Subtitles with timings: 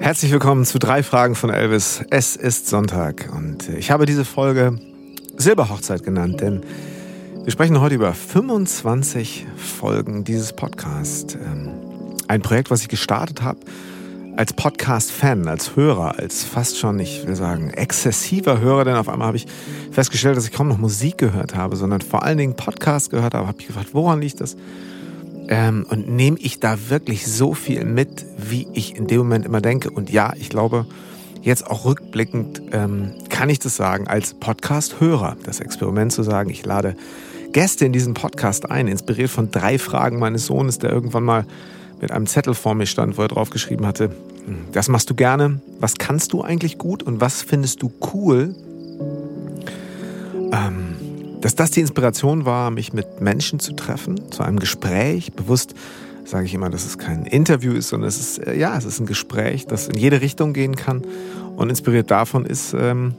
[0.00, 2.02] Herzlich willkommen zu drei Fragen von Elvis.
[2.08, 4.78] Es ist Sonntag und ich habe diese Folge
[5.36, 6.62] Silberhochzeit genannt, denn
[7.44, 11.34] wir sprechen heute über 25 Folgen dieses Podcasts.
[11.34, 11.68] Ähm,
[12.28, 13.60] ein Projekt, was ich gestartet habe
[14.36, 19.28] als Podcast-Fan, als Hörer, als fast schon, ich will sagen, exzessiver Hörer, denn auf einmal
[19.28, 19.46] habe ich
[19.90, 23.46] festgestellt, dass ich kaum noch Musik gehört habe, sondern vor allen Dingen Podcast gehört habe.
[23.46, 24.56] Habe ich gefragt, woran liegt das?
[25.50, 29.60] Ähm, und nehme ich da wirklich so viel mit, wie ich in dem Moment immer
[29.60, 29.90] denke?
[29.90, 30.86] Und ja, ich glaube,
[31.42, 36.64] jetzt auch rückblickend ähm, kann ich das sagen, als Podcast-Hörer, das Experiment zu sagen, ich
[36.64, 36.94] lade
[37.52, 41.44] Gäste in diesen Podcast ein, inspiriert von drei Fragen meines Sohnes, der irgendwann mal
[42.00, 44.10] mit einem Zettel vor mir stand, wo er drauf geschrieben hatte,
[44.46, 48.54] hm, das machst du gerne, was kannst du eigentlich gut und was findest du cool?
[50.52, 50.94] Ähm,
[51.40, 55.32] dass das die Inspiration war, mich mit Menschen zu treffen, zu einem Gespräch.
[55.32, 55.74] Bewusst
[56.24, 59.00] sage ich immer, dass es kein Interview ist, sondern es ist, äh, ja, es ist
[59.00, 61.02] ein Gespräch, das in jede Richtung gehen kann.
[61.56, 63.14] Und inspiriert davon ist, ähm,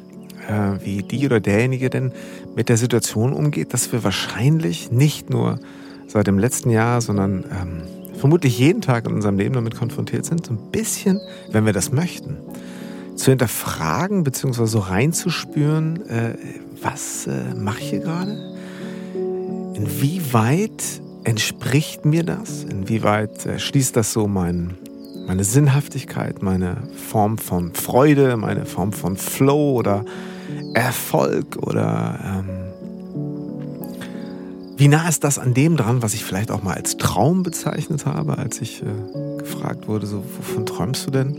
[0.48, 2.12] äh, wie die oder derjenige denn
[2.56, 5.60] mit der Situation umgeht, dass wir wahrscheinlich nicht nur
[6.08, 7.84] seit dem letzten Jahr, sondern ähm,
[8.18, 11.20] vermutlich jeden Tag in unserem Leben damit konfrontiert sind, so ein bisschen,
[11.52, 12.38] wenn wir das möchten,
[13.16, 14.66] zu hinterfragen bzw.
[14.66, 16.36] so reinzuspüren, äh,
[16.82, 18.38] was äh, mache ich hier gerade?
[19.74, 22.64] Inwieweit entspricht mir das?
[22.64, 24.76] Inwieweit äh, schließt das so mein,
[25.28, 26.78] meine Sinnhaftigkeit, meine
[27.10, 30.06] Form von Freude, meine Form von Flow oder
[30.74, 32.72] Erfolg oder ähm,
[34.78, 38.08] wie nah ist das an dem dran, was ich vielleicht auch mal als Traum bezeichnet
[38.08, 41.38] habe, als ich äh, gefragt wurde, so wovon träumst du denn?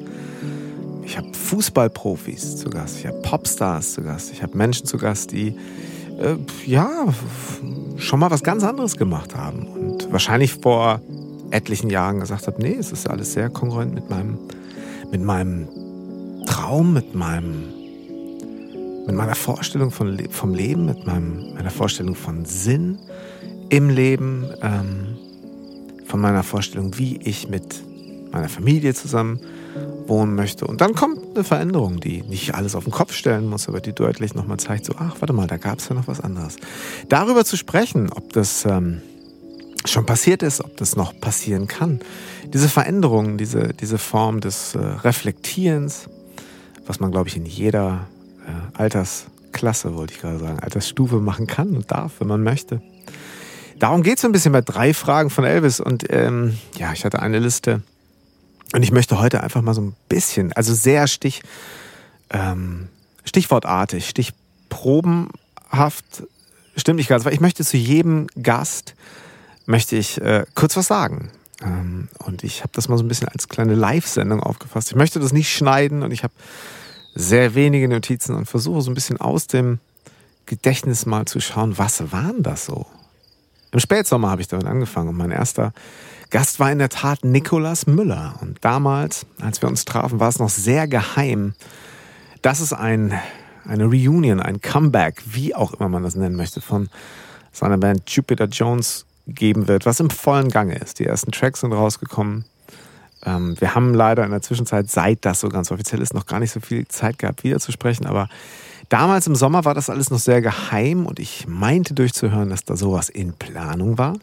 [1.04, 5.32] Ich habe Fußballprofis zu Gast, ich habe Popstars zu Gast, ich habe Menschen zu Gast,
[5.32, 5.54] die
[6.18, 6.36] äh,
[6.66, 7.12] ja
[7.96, 11.00] schon mal was ganz anderes gemacht haben und wahrscheinlich vor
[11.50, 14.38] etlichen Jahren gesagt habe, nee, es ist alles sehr kongruent mit meinem,
[15.10, 15.68] mit meinem
[16.46, 17.64] Traum, mit meinem,
[19.06, 22.98] mit meiner Vorstellung von, vom Leben, mit meinem, meiner Vorstellung von Sinn
[23.68, 25.16] im Leben, ähm,
[26.06, 27.82] von meiner Vorstellung, wie ich mit
[28.32, 29.40] meiner Familie zusammen
[30.06, 30.66] wohnen möchte.
[30.66, 33.92] Und dann kommt eine Veränderung, die nicht alles auf den Kopf stellen muss, aber die
[33.92, 36.56] deutlich nochmal zeigt, so, ach, warte mal, da gab es ja noch was anderes.
[37.08, 39.00] Darüber zu sprechen, ob das ähm,
[39.84, 42.00] schon passiert ist, ob das noch passieren kann.
[42.52, 46.08] Diese Veränderung, diese, diese Form des äh, Reflektierens,
[46.86, 48.06] was man, glaube ich, in jeder
[48.46, 52.82] äh, Altersklasse, wollte ich gerade sagen, Altersstufe machen kann und darf, wenn man möchte.
[53.78, 55.80] Darum geht es ein bisschen bei drei Fragen von Elvis.
[55.80, 57.82] Und ähm, ja, ich hatte eine Liste
[58.72, 61.42] und ich möchte heute einfach mal so ein bisschen, also sehr stich,
[62.30, 62.88] ähm,
[63.24, 66.24] stichwortartig, stichprobenhaft,
[66.76, 68.94] stimmt nicht ganz, weil ich möchte zu jedem Gast,
[69.66, 71.30] möchte ich äh, kurz was sagen.
[71.62, 74.90] Ähm, und ich habe das mal so ein bisschen als kleine Live-Sendung aufgefasst.
[74.90, 76.34] Ich möchte das nicht schneiden und ich habe
[77.14, 79.78] sehr wenige Notizen und versuche so ein bisschen aus dem
[80.46, 82.86] Gedächtnis mal zu schauen, was waren das so?
[83.70, 85.72] Im Spätsommer habe ich damit angefangen und mein erster
[86.32, 88.36] Gast war in der Tat Nikolas Müller.
[88.40, 91.52] Und damals, als wir uns trafen, war es noch sehr geheim,
[92.40, 93.12] dass es ein,
[93.66, 96.88] eine Reunion, ein Comeback, wie auch immer man das nennen möchte, von
[97.52, 101.00] seiner Band Jupiter Jones geben wird, was im vollen Gange ist.
[101.00, 102.46] Die ersten Tracks sind rausgekommen.
[103.26, 106.40] Ähm, wir haben leider in der Zwischenzeit, seit das so ganz offiziell ist, noch gar
[106.40, 108.06] nicht so viel Zeit gehabt, wieder zu sprechen.
[108.06, 108.30] Aber
[108.88, 112.74] damals im Sommer war das alles noch sehr geheim und ich meinte durchzuhören, dass da
[112.74, 114.14] sowas in Planung war.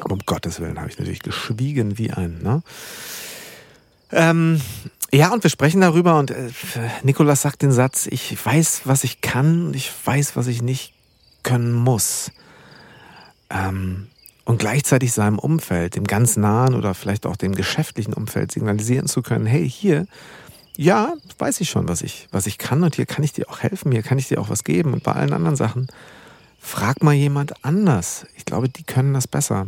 [0.00, 2.42] Aber um Gottes Willen habe ich natürlich geschwiegen wie ein.
[2.42, 2.62] Ne?
[4.12, 4.60] Ähm,
[5.12, 6.50] ja, und wir sprechen darüber und äh,
[7.02, 10.94] Nikolas sagt den Satz, ich weiß, was ich kann und ich weiß, was ich nicht
[11.42, 12.32] können muss.
[13.50, 14.08] Ähm,
[14.44, 19.22] und gleichzeitig seinem Umfeld, dem ganz nahen oder vielleicht auch dem geschäftlichen Umfeld signalisieren zu
[19.22, 20.06] können, hey, hier,
[20.76, 23.60] ja, weiß ich schon, was ich, was ich kann und hier kann ich dir auch
[23.60, 25.88] helfen, hier kann ich dir auch was geben und bei allen anderen Sachen,
[26.60, 28.26] frag mal jemand anders.
[28.36, 29.66] Ich glaube, die können das besser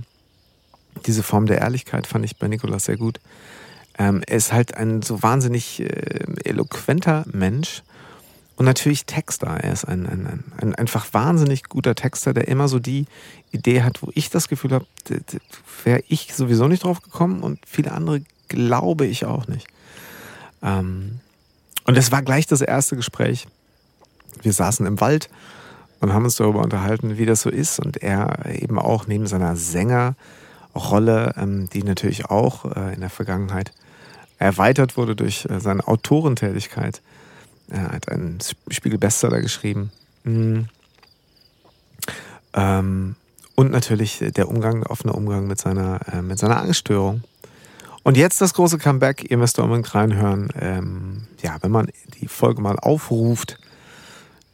[1.06, 3.20] diese Form der Ehrlichkeit fand ich bei Nikolas sehr gut.
[3.98, 7.82] Ähm, er ist halt ein so wahnsinnig äh, eloquenter Mensch
[8.56, 9.48] und natürlich Texter.
[9.48, 13.06] Er ist ein, ein, ein, ein, einfach wahnsinnig guter Texter, der immer so die
[13.50, 14.86] Idee hat, wo ich das Gefühl habe,
[15.84, 19.66] wäre ich sowieso nicht drauf gekommen und viele andere glaube ich auch nicht.
[20.62, 21.20] Ähm,
[21.84, 23.46] und es war gleich das erste Gespräch.
[24.42, 25.28] Wir saßen im Wald
[26.00, 27.80] und haben uns darüber unterhalten, wie das so ist.
[27.80, 30.14] Und er eben auch neben seiner Sänger-
[30.74, 33.72] Rolle, ähm, die natürlich auch äh, in der Vergangenheit
[34.38, 37.02] erweitert wurde durch äh, seine Autorentätigkeit.
[37.68, 38.38] Er hat einen
[38.70, 39.90] Spiegel-Bestseller geschrieben.
[40.24, 40.68] Mhm.
[42.54, 43.16] Ähm,
[43.54, 47.22] und natürlich der Umgang, der offene Umgang mit seiner, äh, mit seiner Angststörung.
[48.04, 49.30] Und jetzt das große Comeback.
[49.30, 50.48] Ihr müsst unbedingt reinhören.
[50.58, 51.88] Ähm, ja, wenn man
[52.20, 53.58] die Folge mal aufruft,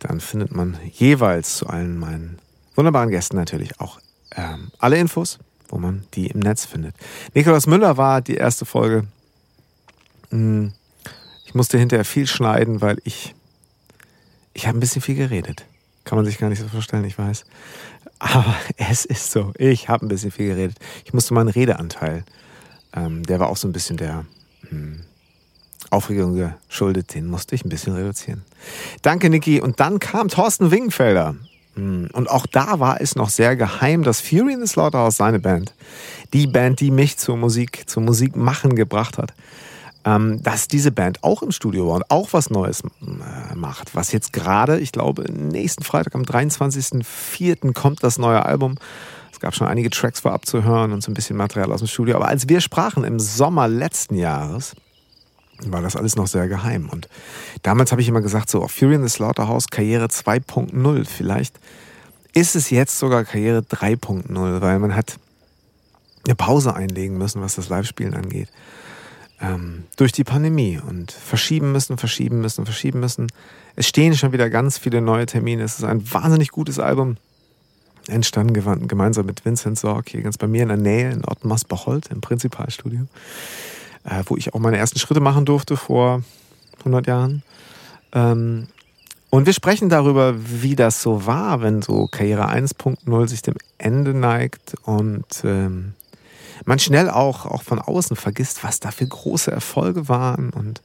[0.01, 2.39] dann findet man jeweils zu allen meinen
[2.75, 4.01] wunderbaren Gästen natürlich auch
[4.35, 5.39] ähm, alle Infos,
[5.75, 6.95] wo man die im Netz findet.
[7.35, 9.07] Nikolaus Müller war die erste Folge.
[10.31, 10.73] Hm,
[11.45, 13.35] ich musste hinterher viel schneiden, weil ich
[14.55, 15.67] ich habe ein bisschen viel geredet.
[16.05, 17.45] Kann man sich gar nicht so vorstellen, ich weiß.
[18.21, 19.53] Aber es ist so.
[19.59, 20.79] Ich habe ein bisschen viel geredet.
[21.05, 22.25] Ich musste meinen Redeanteil,
[22.95, 24.25] ähm, der war auch so ein bisschen der
[24.69, 25.01] hm,
[25.91, 26.35] Aufregung
[26.69, 28.45] geschuldet, den musste ich ein bisschen reduzieren.
[29.03, 29.61] Danke, Niki.
[29.61, 31.35] Und dann kam Thorsten Wingenfelder.
[31.75, 35.39] Hm, und auch da war es noch sehr geheim, dass Fury in the Slaughterhouse, seine
[35.41, 35.75] Band,
[36.33, 39.35] die Band, die mich zur Musik, zum Musikmachen gebracht hat,
[40.05, 43.95] ähm, dass diese Band auch im Studio war und auch was Neues äh, macht.
[43.95, 47.73] Was jetzt gerade, ich glaube, nächsten Freitag am 23.04.
[47.73, 48.77] kommt das neue Album.
[49.33, 51.89] Es gab schon einige Tracks vorab zu hören und so ein bisschen Material aus dem
[51.89, 52.17] Studio.
[52.17, 54.77] Aber als wir sprachen im Sommer letzten Jahres,
[55.67, 56.89] war das alles noch sehr geheim.
[56.89, 57.09] Und
[57.63, 61.05] damals habe ich immer gesagt, so Fury in the Slaughterhouse, Karriere 2.0.
[61.05, 61.59] Vielleicht
[62.33, 65.19] ist es jetzt sogar Karriere 3.0, weil man hat
[66.27, 68.49] eine Pause einlegen müssen, was das Live-Spielen angeht
[69.45, 73.29] ähm, durch die Pandemie und verschieben müssen, verschieben müssen, verschieben müssen.
[73.77, 75.63] Es stehen schon wieder ganz viele neue Termine.
[75.63, 77.17] Es ist ein wahnsinnig gutes Album.
[78.07, 78.53] Entstanden
[78.87, 83.07] gemeinsam mit Vincent Sorg hier ganz bei mir in der Nähe in Ottmarsbach-Holt im Prinzipalstudio,
[84.05, 86.23] äh, wo ich auch meine ersten Schritte machen durfte vor
[86.81, 87.43] 100 Jahren.
[88.13, 88.69] Ähm,
[89.31, 94.15] und wir sprechen darüber, wie das so war, wenn so Karriere 1.0 sich dem Ende
[94.15, 95.95] neigt und ähm,
[96.65, 100.83] man schnell auch, auch von außen vergisst, was da für große Erfolge waren und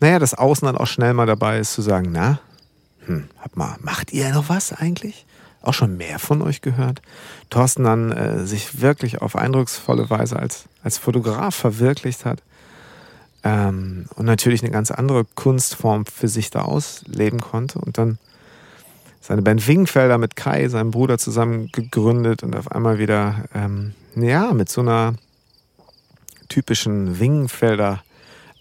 [0.00, 2.38] naja, das Außen dann auch schnell mal dabei ist zu sagen, na,
[3.06, 5.26] hm, hab mal, macht ihr noch was eigentlich?
[5.64, 7.00] Auch schon mehr von euch gehört.
[7.48, 12.42] Thorsten dann äh, sich wirklich auf eindrucksvolle Weise als, als Fotograf verwirklicht hat
[13.44, 18.18] ähm, und natürlich eine ganz andere Kunstform für sich da ausleben konnte und dann
[19.22, 24.52] seine Band Wingfelder mit Kai, seinem Bruder, zusammen gegründet und auf einmal wieder ähm, ja,
[24.52, 25.14] mit so einer
[26.50, 28.03] typischen Wingenfelder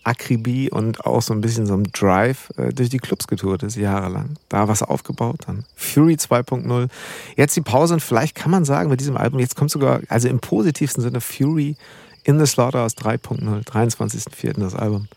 [0.03, 3.75] Akribie und auch so ein bisschen so einem Drive äh, durch die Clubs getourt ist,
[3.75, 4.35] jahrelang.
[4.49, 6.89] Da was aufgebaut, dann Fury 2.0.
[7.35, 10.27] Jetzt die Pause und vielleicht kann man sagen, mit diesem Album, jetzt kommt sogar, also
[10.27, 11.77] im positivsten Sinne, Fury
[12.23, 14.59] in the Slaughterhouse 3.0, 23.04.
[14.59, 15.07] das Album.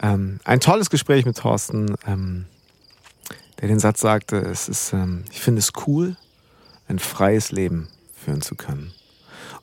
[0.00, 2.46] Ähm, ein tolles Gespräch mit Thorsten, ähm,
[3.60, 6.16] der den Satz sagte, es ist, ähm, ich finde es cool,
[6.86, 8.92] ein freies Leben führen zu können.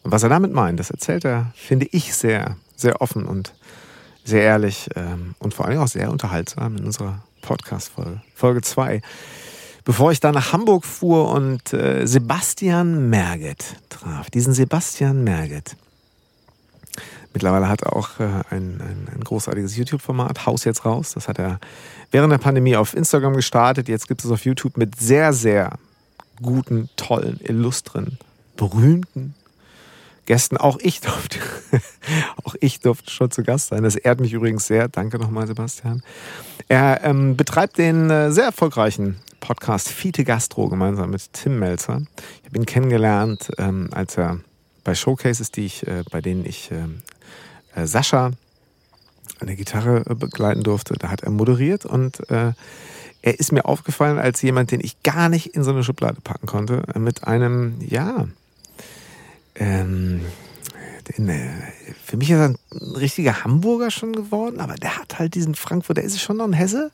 [0.03, 3.53] Und was er damit meint, das erzählt er, finde ich, sehr, sehr offen und
[4.25, 9.01] sehr ehrlich ähm, und vor allem auch sehr unterhaltsam in unserer Podcast-Folge, Folge 2.
[9.85, 15.77] Bevor ich da nach Hamburg fuhr und äh, Sebastian Merget traf, diesen Sebastian Merget.
[17.33, 21.11] Mittlerweile hat er auch äh, ein, ein, ein, großartiges YouTube-Format, Haus jetzt raus.
[21.13, 21.59] Das hat er
[22.09, 23.87] während der Pandemie auf Instagram gestartet.
[23.87, 25.77] Jetzt gibt es auf YouTube mit sehr, sehr
[26.41, 28.17] guten, tollen, illustren,
[28.57, 29.35] berühmten
[30.25, 30.57] Gästen.
[30.57, 31.39] Auch ich durfte,
[32.43, 33.83] auch ich durfte schon zu Gast sein.
[33.83, 34.87] Das ehrt mich übrigens sehr.
[34.87, 36.03] Danke nochmal, Sebastian.
[36.67, 42.01] Er ähm, betreibt den äh, sehr erfolgreichen Podcast Fiete Gastro gemeinsam mit Tim Melzer.
[42.41, 44.39] Ich habe ihn kennengelernt, ähm, als er
[44.83, 47.01] bei Showcases, die ich, äh, bei denen ich ähm,
[47.75, 48.31] äh, Sascha
[49.39, 52.53] an der Gitarre äh, begleiten durfte, da hat er moderiert und äh,
[53.21, 56.45] er ist mir aufgefallen als jemand, den ich gar nicht in so eine Schublade packen
[56.47, 58.27] konnte, äh, mit einem, ja,
[59.55, 60.21] ähm,
[61.17, 61.41] äh,
[62.03, 62.57] für mich ist er ein
[62.95, 66.53] richtiger Hamburger schon geworden, aber der hat halt diesen Frankfurt, der ist schon noch ein
[66.53, 66.91] Hesse.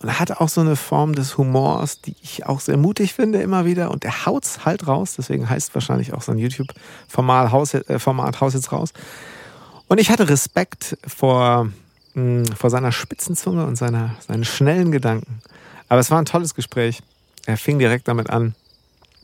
[0.00, 3.42] Und er hat auch so eine Form des Humors, die ich auch sehr mutig finde
[3.42, 3.90] immer wieder.
[3.90, 5.16] Und der haut's halt raus.
[5.18, 8.92] Deswegen heißt wahrscheinlich auch sein YouTube-Format Haus, äh, Format Haus jetzt raus.
[9.88, 11.64] Und ich hatte Respekt vor,
[12.14, 15.40] mh, hm, vor seiner Spitzenzunge und seiner, seinen schnellen Gedanken.
[15.88, 17.00] Aber es war ein tolles Gespräch.
[17.46, 18.54] Er fing direkt damit an,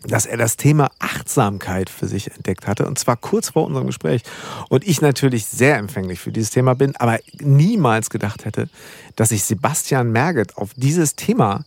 [0.06, 4.22] dass er das Thema Achtsamkeit für sich entdeckt hatte und zwar kurz vor unserem Gespräch.
[4.68, 8.68] Und ich natürlich sehr empfänglich für dieses Thema bin, aber niemals gedacht hätte,
[9.16, 11.64] dass ich Sebastian Merget auf dieses Thema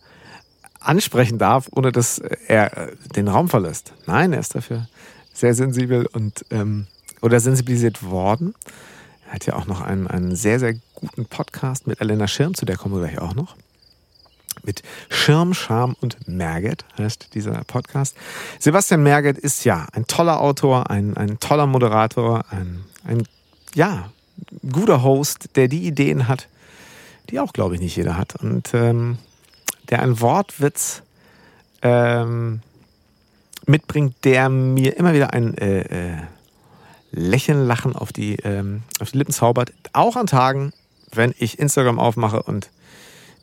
[0.80, 3.92] ansprechen darf, ohne dass er den Raum verlässt.
[4.06, 4.88] Nein, er ist dafür
[5.32, 6.86] sehr sensibel und ähm,
[7.20, 8.54] oder sensibilisiert worden.
[9.26, 12.64] Er hat ja auch noch einen, einen sehr, sehr guten Podcast mit Elena Schirm, zu
[12.64, 13.56] der kommen wir gleich auch noch
[14.68, 18.14] mit Schirm, Scham und Merget heißt dieser Podcast.
[18.58, 23.26] Sebastian Merget ist ja ein toller Autor, ein, ein toller Moderator, ein, ein
[23.74, 24.10] ja,
[24.70, 26.48] guter Host, der die Ideen hat,
[27.30, 28.36] die auch, glaube ich, nicht jeder hat.
[28.36, 29.16] Und ähm,
[29.88, 31.02] der einen Wortwitz
[31.80, 32.60] ähm,
[33.64, 36.16] mitbringt, der mir immer wieder ein äh, äh,
[37.10, 39.72] Lächeln, Lachen auf die, ähm, auf die Lippen zaubert.
[39.94, 40.74] Auch an Tagen,
[41.10, 42.68] wenn ich Instagram aufmache und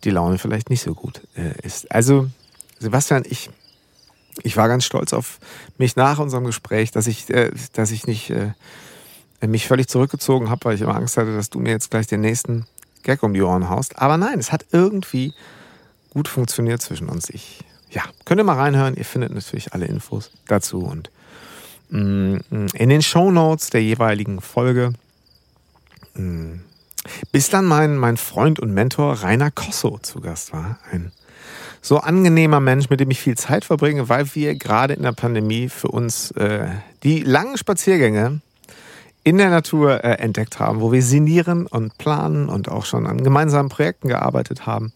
[0.03, 1.91] die Laune vielleicht nicht so gut äh, ist.
[1.91, 2.29] Also,
[2.79, 3.49] Sebastian, ich,
[4.43, 5.39] ich war ganz stolz auf
[5.77, 8.51] mich nach unserem Gespräch, dass ich, äh, dass ich nicht äh,
[9.47, 12.21] mich völlig zurückgezogen habe, weil ich immer Angst hatte, dass du mir jetzt gleich den
[12.21, 12.65] nächsten
[13.03, 13.99] Gag um die Ohren haust.
[13.99, 15.33] Aber nein, es hat irgendwie
[16.09, 17.29] gut funktioniert zwischen uns.
[17.29, 18.95] Ich, ja, könnt ihr mal reinhören.
[18.95, 21.11] Ihr findet natürlich alle Infos dazu und
[21.89, 22.37] mm,
[22.73, 24.93] in den Show Notes der jeweiligen Folge.
[27.31, 30.79] Bis dann mein, mein Freund und Mentor Rainer Kosso zu Gast war.
[30.91, 31.12] Ein
[31.81, 35.69] so angenehmer Mensch, mit dem ich viel Zeit verbringe, weil wir gerade in der Pandemie
[35.69, 36.67] für uns äh,
[37.03, 38.41] die langen Spaziergänge
[39.24, 43.24] in der Natur äh, entdeckt haben, wo wir sinnieren und planen und auch schon an
[43.24, 44.93] gemeinsamen Projekten gearbeitet haben.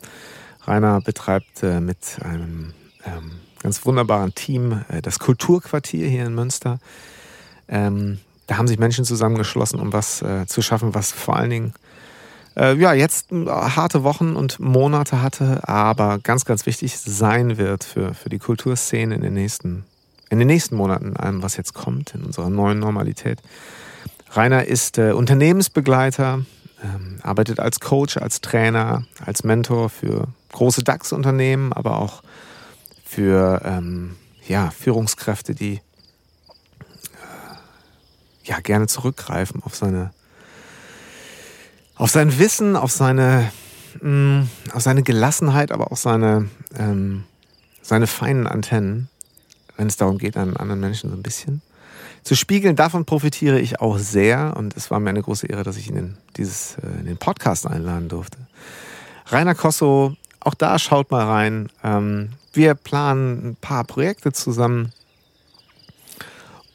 [0.65, 2.73] Rainer betreibt äh, mit einem
[3.05, 6.79] ähm, ganz wunderbaren Team äh, das Kulturquartier hier in Münster.
[7.67, 11.73] Ähm, da haben sich Menschen zusammengeschlossen, um was äh, zu schaffen, was vor allen Dingen
[12.55, 18.13] ja jetzt äh, harte Wochen und Monate hatte, aber ganz, ganz wichtig sein wird für,
[18.13, 19.85] für die Kulturszene in den nächsten,
[20.29, 23.41] in den nächsten Monaten, allem, was jetzt kommt, in unserer neuen Normalität.
[24.31, 26.45] Rainer ist äh, Unternehmensbegleiter,
[26.83, 32.21] ähm, arbeitet als Coach, als Trainer, als Mentor für große DAX-Unternehmen, aber auch
[33.05, 34.15] für ähm,
[34.47, 35.79] ja, Führungskräfte, die äh,
[38.43, 40.11] ja, gerne zurückgreifen auf seine
[41.99, 43.51] auf sein Wissen, auf seine,
[44.01, 47.25] mh, mm, auf seine Gelassenheit, aber auch seine, ähm,
[47.81, 49.09] seine feinen Antennen,
[49.77, 51.61] wenn es darum geht, einen anderen Menschen so ein bisschen
[52.23, 52.77] zu spiegeln.
[52.77, 55.97] Davon profitiere ich auch sehr und es war mir eine große Ehre, dass ich ihn
[55.97, 58.37] in, dieses, äh, in den Podcast einladen durfte.
[59.27, 61.69] Rainer Kosso, auch da schaut mal rein.
[61.83, 64.93] Ähm, wir planen ein paar Projekte zusammen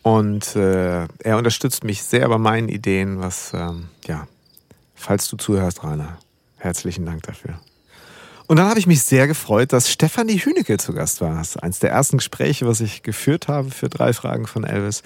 [0.02, 4.26] und äh, er unterstützt mich sehr bei meinen Ideen, was, ähm, ja,
[5.04, 6.18] falls du zuhörst, Rainer,
[6.56, 7.60] herzlichen Dank dafür.
[8.46, 11.36] Und dann habe ich mich sehr gefreut, dass Stefanie Hünecke zu Gast war.
[11.36, 15.02] Das ist eines der ersten Gespräche, was ich geführt habe für drei Fragen von Elvis.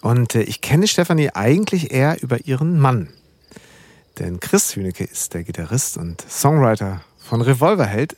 [0.00, 3.08] Und äh, ich kenne Stefanie eigentlich eher über ihren Mann.
[4.18, 8.16] Denn Chris Hünecke ist der Gitarrist und Songwriter von Revolverheld,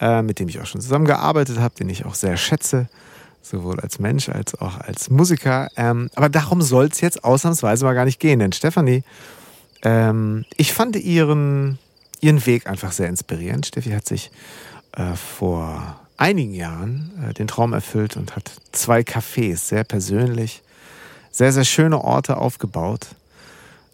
[0.00, 2.88] äh, mit dem ich auch schon zusammengearbeitet habe, den ich auch sehr schätze,
[3.42, 5.68] sowohl als Mensch als auch als Musiker.
[5.76, 9.02] Ähm, aber darum soll es jetzt ausnahmsweise mal gar nicht gehen, denn Stefanie,
[9.84, 11.78] ähm, ich fand ihren
[12.24, 13.66] ihren Weg einfach sehr inspirierend.
[13.66, 14.30] Steffi hat sich
[14.92, 20.62] äh, vor einigen Jahren äh, den Traum erfüllt und hat zwei Cafés, sehr persönlich,
[21.30, 23.08] sehr, sehr schöne Orte aufgebaut.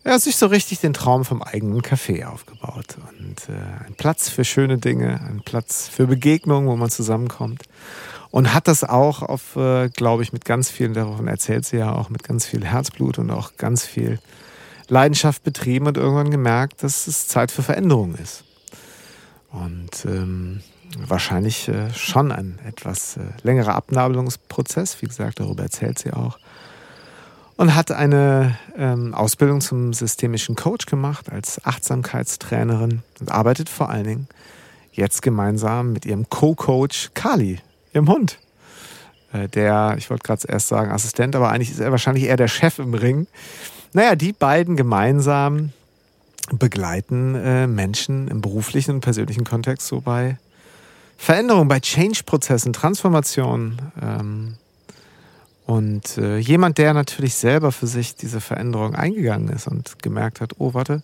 [0.04, 2.96] Er hat sich so richtig den Traum vom eigenen Café aufgebaut.
[3.18, 7.64] Und äh, ein Platz für schöne Dinge, ein Platz für Begegnungen, wo man zusammenkommt.
[8.30, 11.92] Und hat das auch auf, äh, glaube ich, mit ganz vielen, davon erzählt sie ja
[11.92, 14.20] auch, mit ganz viel Herzblut und auch ganz viel
[14.90, 18.44] Leidenschaft betrieben und irgendwann gemerkt, dass es Zeit für Veränderung ist.
[19.52, 20.60] Und ähm,
[20.98, 26.38] wahrscheinlich äh, schon ein etwas äh, längerer Abnabelungsprozess, wie gesagt, darüber erzählt sie auch.
[27.56, 34.04] Und hat eine ähm, Ausbildung zum systemischen Coach gemacht als Achtsamkeitstrainerin und arbeitet vor allen
[34.04, 34.28] Dingen
[34.92, 37.60] jetzt gemeinsam mit ihrem Co-Coach Kali,
[37.92, 38.38] ihrem Hund.
[39.32, 42.48] Äh, der, ich wollte gerade erst sagen Assistent, aber eigentlich ist er wahrscheinlich eher der
[42.48, 43.26] Chef im Ring
[43.92, 45.72] naja, die beiden gemeinsam
[46.52, 50.38] begleiten äh, Menschen im beruflichen und persönlichen Kontext so bei
[51.16, 53.80] Veränderungen, bei Change-Prozessen, Transformationen.
[54.00, 54.54] Ähm,
[55.66, 60.54] und äh, jemand, der natürlich selber für sich diese Veränderung eingegangen ist und gemerkt hat,
[60.58, 61.02] oh, warte,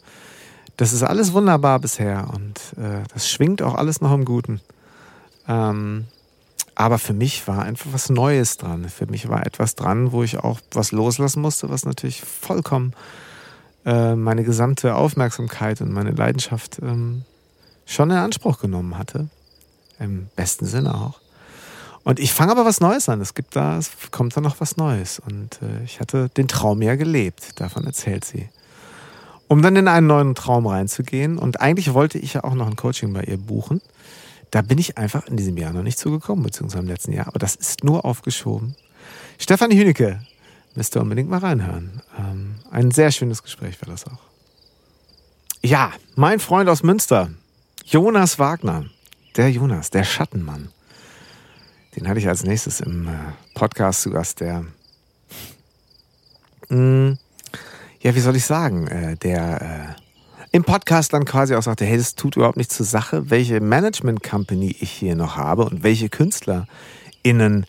[0.76, 4.60] das ist alles wunderbar bisher und äh, das schwingt auch alles noch im Guten.
[5.48, 6.06] Ähm,
[6.76, 8.88] aber für mich war einfach was Neues dran.
[8.90, 12.92] Für mich war etwas dran, wo ich auch was loslassen musste, was natürlich vollkommen
[13.87, 17.25] äh, meine gesamte Aufmerksamkeit und meine Leidenschaft ähm,
[17.87, 19.28] schon in Anspruch genommen hatte.
[19.99, 21.18] Im besten Sinne auch.
[22.04, 23.23] Und ich fange aber was Neues an.
[23.23, 25.18] Es gibt da, es kommt da noch was Neues.
[25.18, 27.59] Und äh, ich hatte den Traum ja gelebt.
[27.59, 28.50] Davon erzählt sie.
[29.49, 31.38] Um dann in einen neuen Traum reinzugehen.
[31.38, 33.80] Und eigentlich wollte ich ja auch noch ein Coaching bei ihr buchen.
[34.56, 37.26] Da bin ich einfach in diesem Jahr noch nicht zugekommen, beziehungsweise im letzten Jahr.
[37.26, 38.75] Aber das ist nur aufgeschoben.
[39.38, 40.22] Stefanie Hünecke,
[40.75, 42.00] müsst ihr unbedingt mal reinhören.
[42.18, 44.18] Ähm, ein sehr schönes Gespräch war das auch.
[45.60, 47.28] Ja, mein Freund aus Münster,
[47.84, 48.86] Jonas Wagner.
[49.36, 50.70] Der Jonas, der Schattenmann.
[51.94, 53.12] Den hatte ich als nächstes im äh,
[53.52, 54.64] Podcast zu Gast, der,
[56.70, 57.18] mh, mm,
[58.00, 60.05] ja, wie soll ich sagen, äh, der äh,
[60.52, 64.22] im Podcast dann quasi auch sagte, hey, das tut überhaupt nicht zur Sache, welche Management
[64.22, 67.66] Company ich hier noch habe und welche KünstlerInnen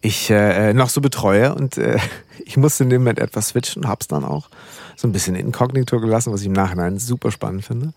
[0.00, 1.54] ich äh, noch so betreue.
[1.54, 1.98] Und äh,
[2.44, 4.48] ich musste in dem Moment etwas switchen, hab's dann auch
[4.96, 7.92] so ein bisschen inkognito gelassen, was ich im Nachhinein super spannend finde.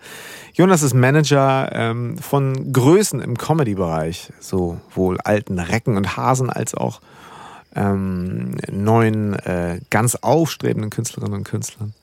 [0.54, 7.02] Jonas ist Manager ähm, von Größen im Comedy-Bereich, sowohl alten Recken und Hasen als auch
[7.76, 11.94] ähm, neuen, äh, ganz aufstrebenden Künstlerinnen und Künstlern.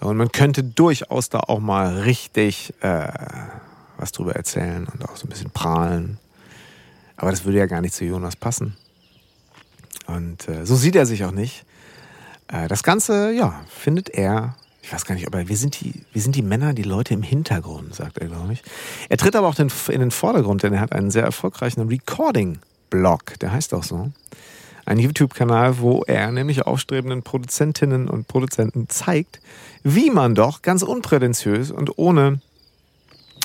[0.00, 3.08] Und man könnte durchaus da auch mal richtig äh,
[4.00, 6.18] was drüber erzählen und auch so ein bisschen prahlen.
[7.16, 8.76] Aber das würde ja gar nicht zu Jonas passen.
[10.06, 11.64] Und äh, so sieht er sich auch nicht.
[12.48, 16.22] Äh, das Ganze, ja, findet er, ich weiß gar nicht, aber wir sind die, wir
[16.22, 18.62] sind die Männer, die Leute im Hintergrund, sagt er, glaube ich.
[19.10, 23.52] Er tritt aber auch in den Vordergrund, denn er hat einen sehr erfolgreichen Recording-Blog, der
[23.52, 24.10] heißt auch so.
[24.86, 29.40] Ein YouTube-Kanal, wo er nämlich aufstrebenden Produzentinnen und Produzenten zeigt,
[29.82, 32.40] wie man doch ganz unprätentiös und ohne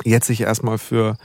[0.03, 1.17] jetzt sich erstmal für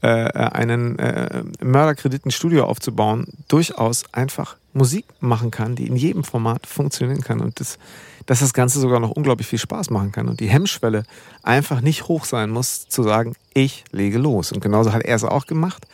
[0.00, 6.24] äh, einen äh, Mörderkredit ein Studio aufzubauen, durchaus einfach Musik machen kann, die in jedem
[6.24, 7.78] Format funktionieren kann und das,
[8.26, 11.04] dass das Ganze sogar noch unglaublich viel Spaß machen kann und die Hemmschwelle
[11.42, 14.52] einfach nicht hoch sein muss, zu sagen, ich lege los.
[14.52, 15.86] Und genauso hat er es auch gemacht.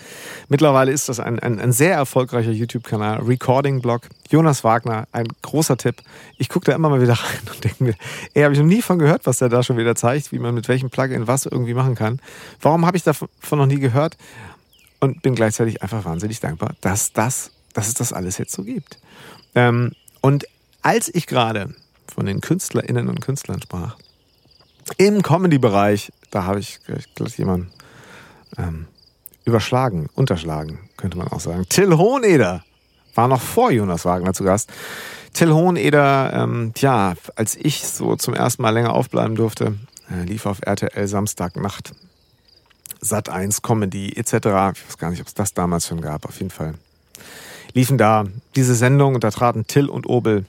[0.49, 4.09] Mittlerweile ist das ein, ein, ein sehr erfolgreicher YouTube-Kanal, Recording-Blog.
[4.31, 6.03] Jonas Wagner, ein großer Tipp.
[6.37, 7.95] Ich gucke da immer mal wieder rein und denke mir,
[8.35, 10.55] ey, habe ich noch nie von gehört, was der da schon wieder zeigt, wie man
[10.55, 12.21] mit welchem Plugin was irgendwie machen kann.
[12.61, 14.17] Warum habe ich davon noch nie gehört?
[15.01, 18.99] Und bin gleichzeitig einfach wahnsinnig dankbar, dass das dass es das alles jetzt so gibt.
[19.55, 20.47] Ähm, und
[20.81, 21.75] als ich gerade
[22.13, 23.97] von den KünstlerInnen und Künstlern sprach,
[24.97, 26.81] im Comedy-Bereich, da habe ich
[27.15, 27.71] gleich jemanden
[28.57, 28.87] ähm,
[29.45, 31.67] überschlagen, unterschlagen, könnte man auch sagen.
[31.69, 32.65] Till Hoheneder
[33.15, 34.71] war noch vor Jonas Wagner zu Gast.
[35.33, 39.75] Till Hoheneder, ähm, ja, als ich so zum ersten Mal länger aufbleiben durfte,
[40.11, 41.93] äh, lief auf RTL Samstagnacht,
[43.01, 44.33] Sat 1 Comedy etc.
[44.33, 46.75] Ich weiß gar nicht, ob es das damals schon gab, auf jeden Fall
[47.75, 48.25] liefen da
[48.57, 50.47] diese Sendung und da traten Till und Obel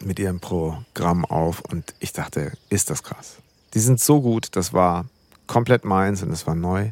[0.00, 3.36] mit ihrem Programm auf und ich dachte, ist das krass.
[3.74, 5.06] Die sind so gut, das war
[5.46, 6.90] komplett meins und es war neu.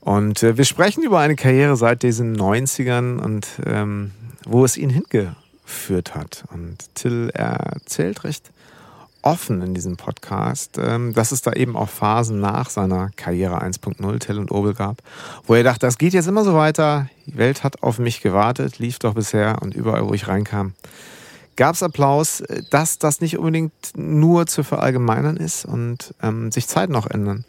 [0.00, 4.12] Und äh, wir sprechen über eine Karriere seit diesen 90ern und ähm,
[4.44, 6.44] wo es ihn hingeführt hat.
[6.52, 8.52] Und Till erzählt recht
[9.26, 14.18] offen in diesem Podcast, ähm, dass es da eben auch Phasen nach seiner Karriere 1.0
[14.20, 15.02] Till und Obel gab,
[15.44, 18.78] wo er dachte, das geht jetzt immer so weiter, die Welt hat auf mich gewartet,
[18.78, 20.74] lief doch bisher und überall, wo ich reinkam,
[21.56, 26.94] gab es Applaus, dass das nicht unbedingt nur zu verallgemeinern ist und ähm, sich Zeiten
[26.94, 27.44] auch ändern.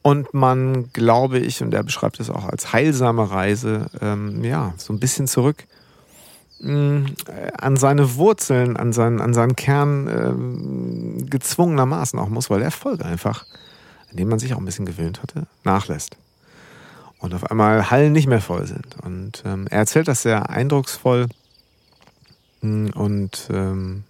[0.00, 4.94] Und man, glaube ich, und er beschreibt es auch als heilsame Reise, ähm, ja, so
[4.94, 5.79] ein bisschen zurück äh,
[6.62, 13.02] an seine Wurzeln, an seinen, an seinen Kern äh, gezwungenermaßen auch muss, weil der Erfolg
[13.02, 13.46] einfach,
[14.10, 16.16] an dem man sich auch ein bisschen gewöhnt hatte, nachlässt.
[17.18, 18.96] Und auf einmal Hallen nicht mehr voll sind.
[19.02, 21.28] Und ähm, er erzählt das sehr eindrucksvoll.
[22.62, 24.04] Und ähm,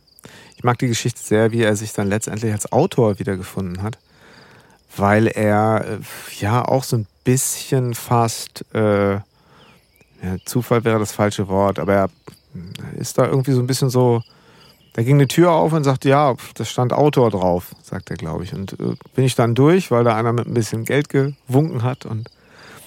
[0.57, 3.99] ich mag die Geschichte sehr, wie er sich dann letztendlich als Autor wiedergefunden hat,
[4.97, 5.99] weil er äh,
[6.41, 9.23] ja auch so ein bisschen fast, äh, ja,
[10.45, 12.11] Zufall wäre das falsche Wort, aber er
[12.99, 14.23] ist da irgendwie so ein bisschen so,
[14.93, 18.45] da ging eine Tür auf und sagte, ja, das stand Autor drauf, sagt er, glaube
[18.45, 18.55] ich.
[18.55, 22.07] Und äh, bin ich dann durch, weil da einer mit ein bisschen Geld gewunken hat.
[22.07, 22.29] Und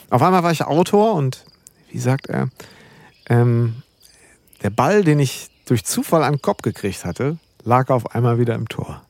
[0.10, 1.46] auf einmal war ich Autor und
[1.90, 2.50] wie sagt er,
[3.30, 3.84] ähm,
[4.62, 8.56] der Ball, den ich durch Zufall an den Kopf gekriegt hatte, lag auf einmal wieder
[8.56, 9.02] im Tor.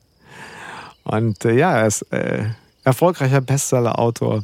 [1.04, 2.46] Und äh, ja, er ist äh,
[2.84, 4.44] erfolgreicher Bestseller-Autor,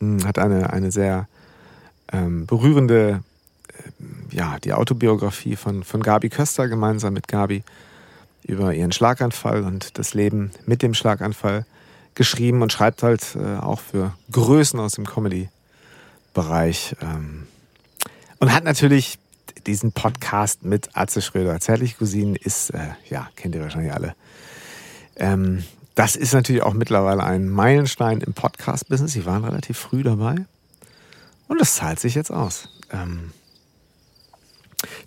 [0.00, 1.28] hm, hat eine, eine sehr
[2.12, 3.22] ähm, berührende
[4.30, 7.62] ja, die Autobiografie von, von Gabi Köster gemeinsam mit Gabi
[8.42, 11.66] über ihren Schlaganfall und das Leben mit dem Schlaganfall
[12.14, 16.96] geschrieben und schreibt halt äh, auch für Größen aus dem Comedy-Bereich.
[17.02, 17.46] Ähm,
[18.38, 19.18] und hat natürlich
[19.66, 21.60] diesen Podcast mit Atze Schröder.
[21.60, 24.14] Zärtlich Cousinen ist, äh, ja, kennt ihr wahrscheinlich alle.
[25.16, 25.64] Ähm,
[25.94, 29.12] das ist natürlich auch mittlerweile ein Meilenstein im Podcast-Business.
[29.12, 30.36] Sie waren relativ früh dabei.
[31.46, 32.68] Und das zahlt sich jetzt aus.
[32.92, 33.32] Ähm,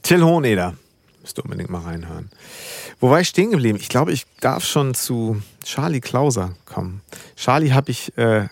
[0.01, 0.75] Till Hohneder.
[1.21, 2.29] Müsst ihr unbedingt mal reinhören.
[2.99, 3.77] Wo war ich stehen geblieben?
[3.79, 7.01] Ich glaube, ich darf schon zu Charlie Klauser kommen.
[7.37, 8.47] Charlie habe ich äh,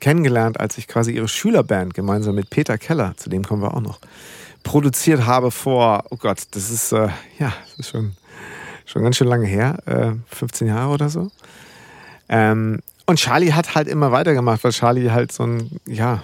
[0.00, 3.82] kennengelernt, als ich quasi ihre Schülerband gemeinsam mit Peter Keller, zu dem kommen wir auch
[3.82, 4.00] noch,
[4.62, 7.08] produziert habe vor, oh Gott, das ist, äh,
[7.38, 8.16] ja, das ist schon,
[8.86, 11.30] schon ganz schön lange her, äh, 15 Jahre oder so.
[12.28, 16.22] Ähm, und Charlie hat halt immer weitergemacht, weil Charlie halt so ein, ja,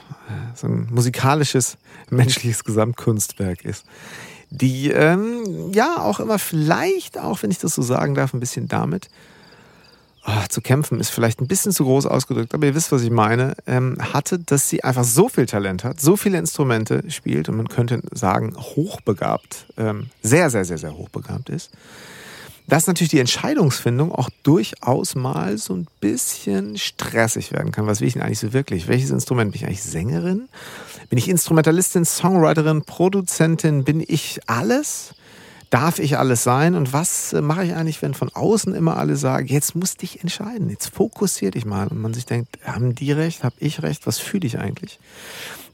[0.55, 1.79] so ein musikalisches,
[2.11, 3.85] menschliches Gesamtkunstwerk ist.
[4.51, 8.69] Die, ähm, ja, auch immer vielleicht, auch wenn ich das so sagen darf, ein bisschen
[8.69, 9.09] damit
[10.27, 13.11] oh, zu kämpfen ist vielleicht ein bisschen zu groß ausgedrückt, aber ihr wisst, was ich
[13.11, 17.57] meine, ähm, hatte, dass sie einfach so viel Talent hat, so viele Instrumente spielt und
[17.57, 21.71] man könnte sagen, hochbegabt, ähm, sehr, sehr, sehr, sehr hochbegabt ist,
[22.69, 27.87] dass natürlich die Entscheidungsfindung auch durchaus mal so ein bisschen stressig werden kann.
[27.87, 28.89] Was will ich denn eigentlich so wirklich?
[28.89, 29.53] Welches Instrument?
[29.53, 30.49] Bin ich eigentlich Sängerin?
[31.09, 33.85] Bin ich Instrumentalistin, Songwriterin, Produzentin?
[33.85, 35.15] Bin ich alles?
[35.71, 39.17] darf ich alles sein und was äh, mache ich eigentlich, wenn von außen immer alle
[39.17, 43.13] sagen, jetzt musst dich entscheiden, jetzt fokussier dich mal und man sich denkt, haben die
[43.13, 45.01] recht, habe ich recht, was fühle ich eigentlich?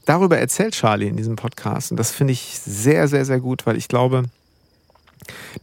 [0.05, 3.77] Darüber erzählt Charlie in diesem Podcast und das finde ich sehr, sehr, sehr gut, weil
[3.77, 4.23] ich glaube,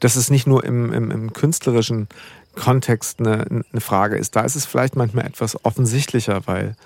[0.00, 2.08] dass es nicht nur im, im, im künstlerischen
[2.54, 4.36] Kontext eine, eine Frage ist.
[4.36, 6.76] Da ist es vielleicht manchmal etwas offensichtlicher, weil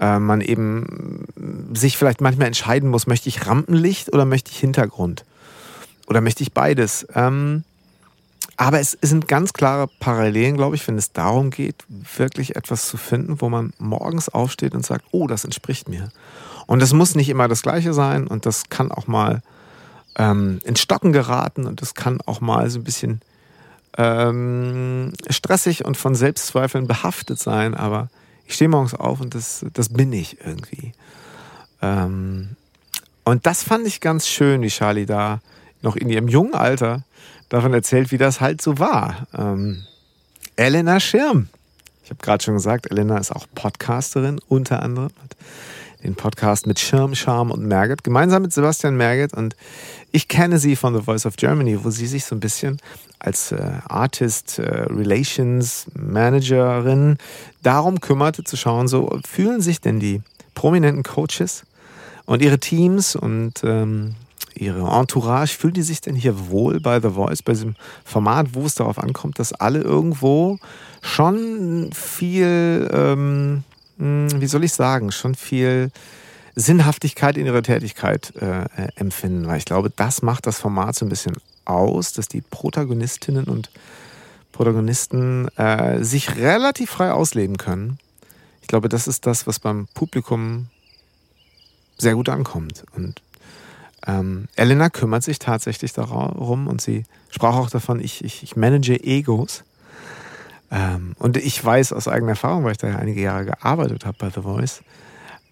[0.00, 1.26] äh, man eben
[1.72, 5.24] sich vielleicht manchmal entscheiden muss, möchte ich Rampenlicht oder möchte ich Hintergrund?
[6.06, 7.06] Oder möchte ich beides?
[7.14, 7.64] Ähm,
[8.56, 11.76] aber es, es sind ganz klare Parallelen, glaube ich, wenn es darum geht,
[12.16, 16.10] wirklich etwas zu finden, wo man morgens aufsteht und sagt, oh, das entspricht mir.
[16.66, 19.42] Und das muss nicht immer das Gleiche sein und das kann auch mal
[20.16, 23.20] ähm, ins Stocken geraten und das kann auch mal so ein bisschen
[23.96, 28.08] ähm, stressig und von Selbstzweifeln behaftet sein, aber
[28.46, 30.92] ich stehe morgens auf und das, das bin ich irgendwie.
[31.80, 32.56] Ähm,
[33.24, 35.40] und das fand ich ganz schön, wie Charlie da
[35.82, 37.04] noch in ihrem jungen Alter
[37.48, 39.26] davon erzählt, wie das halt so war.
[39.36, 39.84] Ähm,
[40.56, 41.48] Elena Schirm.
[42.02, 45.10] Ich habe gerade schon gesagt, Elena ist auch Podcasterin, unter anderem.
[45.22, 45.36] Hat
[46.02, 49.32] den Podcast mit Schirm, Charme und Merget, gemeinsam mit Sebastian Merget.
[49.32, 49.56] Und
[50.14, 52.78] ich kenne sie von The Voice of Germany, wo sie sich so ein bisschen
[53.18, 57.18] als äh, Artist äh, Relations Managerin
[57.64, 60.22] darum kümmerte, zu schauen, so fühlen sich denn die
[60.54, 61.64] prominenten Coaches
[62.26, 64.14] und ihre Teams und ähm,
[64.54, 67.74] ihre Entourage, fühlen die sich denn hier wohl bei The Voice, bei diesem
[68.04, 70.60] Format, wo es darauf ankommt, dass alle irgendwo
[71.02, 73.64] schon viel, ähm,
[73.98, 75.90] hm, wie soll ich sagen, schon viel
[76.54, 81.04] Sinnhaftigkeit in ihrer Tätigkeit äh, äh, empfinden, weil ich glaube, das macht das Format so
[81.04, 83.70] ein bisschen aus, dass die Protagonistinnen und
[84.52, 87.98] Protagonisten äh, sich relativ frei ausleben können.
[88.62, 90.68] Ich glaube, das ist das, was beim Publikum
[91.98, 92.84] sehr gut ankommt.
[92.94, 93.20] Und
[94.06, 99.02] ähm, Elena kümmert sich tatsächlich darum und sie sprach auch davon, ich, ich, ich manage
[99.02, 99.64] Egos.
[100.70, 104.16] Ähm, und ich weiß aus eigener Erfahrung, weil ich da ja einige Jahre gearbeitet habe
[104.18, 104.82] bei The Voice,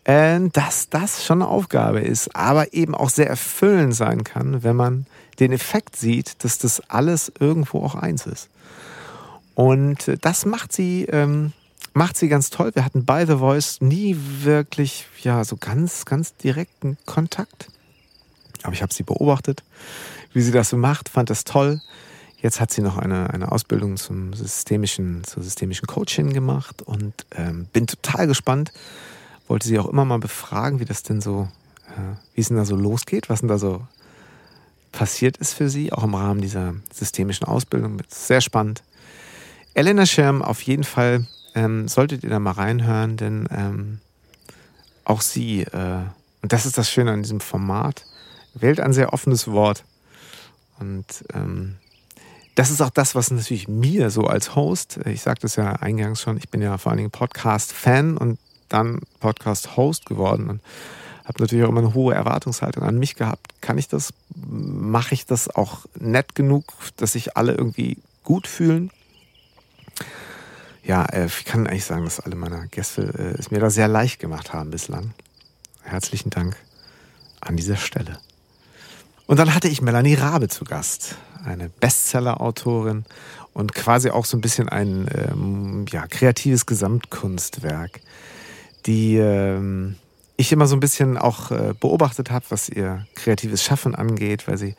[0.05, 5.07] dass das schon eine Aufgabe ist, aber eben auch sehr erfüllend sein kann, wenn man
[5.38, 8.49] den Effekt sieht, dass das alles irgendwo auch eins ist.
[9.55, 11.53] Und das macht sie, ähm,
[11.95, 12.73] macht sie ganz toll.
[12.75, 17.69] Wir hatten bei The Voice nie wirklich, ja, so ganz, ganz direkten Kontakt.
[18.62, 19.62] Aber ich habe sie beobachtet,
[20.33, 21.81] wie sie das so macht, fand das toll.
[22.38, 27.67] Jetzt hat sie noch eine, eine Ausbildung zum systemischen, zur systemischen Coaching gemacht und ähm,
[27.73, 28.73] bin total gespannt.
[29.49, 31.49] Wollte sie auch immer mal befragen, wie das denn so,
[31.89, 33.83] äh, wie es denn da so losgeht, was denn da so
[34.93, 37.99] passiert ist für sie, auch im Rahmen dieser systemischen Ausbildung.
[38.09, 38.83] Sehr spannend.
[39.75, 44.01] Elena Scherm, auf jeden Fall ähm, solltet ihr da mal reinhören, denn ähm,
[45.05, 46.03] auch sie, äh,
[46.43, 48.05] und das ist das Schöne an diesem Format,
[48.55, 49.85] wählt ein sehr offenes Wort.
[50.79, 51.77] Und ähm,
[52.55, 56.21] das ist auch das, was natürlich mir so als Host, ich sagte es ja eingangs
[56.21, 58.39] schon, ich bin ja vor allen Dingen Podcast-Fan und
[58.73, 60.61] dann Podcast-Host geworden und
[61.25, 63.61] habe natürlich auch immer eine hohe Erwartungshaltung an mich gehabt.
[63.61, 64.13] Kann ich das?
[64.35, 68.91] Mache ich das auch nett genug, dass sich alle irgendwie gut fühlen?
[70.85, 73.89] Ja, äh, ich kann eigentlich sagen, dass alle meiner Gäste äh, es mir da sehr
[73.89, 75.15] leicht gemacht haben bislang.
[75.83, 76.57] Herzlichen Dank
[77.41, 78.19] an dieser Stelle.
[79.27, 83.05] Und dann hatte ich Melanie Rabe zu Gast, eine Bestseller-Autorin
[83.53, 88.01] und quasi auch so ein bisschen ein ähm, ja, kreatives Gesamtkunstwerk,
[88.87, 89.97] die ähm,
[90.37, 94.59] ich immer so ein bisschen auch äh, beobachtet habe, was ihr kreatives Schaffen angeht, weil
[94.59, 94.75] sie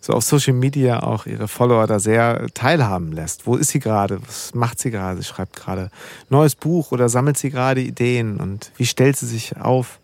[0.00, 3.46] so auf Social Media auch ihre Follower da sehr teilhaben lässt.
[3.46, 4.20] Wo ist sie gerade?
[4.26, 5.20] Was macht sie gerade?
[5.20, 5.90] Sie schreibt gerade
[6.30, 9.98] neues Buch oder sammelt sie gerade Ideen und wie stellt sie sich auf?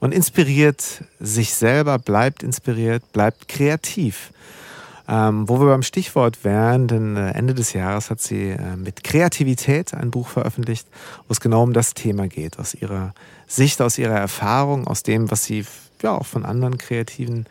[0.00, 4.32] und inspiriert sich selber, bleibt inspiriert, bleibt kreativ.
[5.10, 9.04] Ähm, wo wir beim Stichwort wären, denn äh, Ende des Jahres hat sie äh, mit
[9.04, 10.86] Kreativität ein Buch veröffentlicht,
[11.26, 13.14] wo es genau um das Thema geht, aus ihrer
[13.46, 15.64] Sicht, aus ihrer Erfahrung, aus dem, was sie
[16.02, 17.46] ja auch von anderen kreativen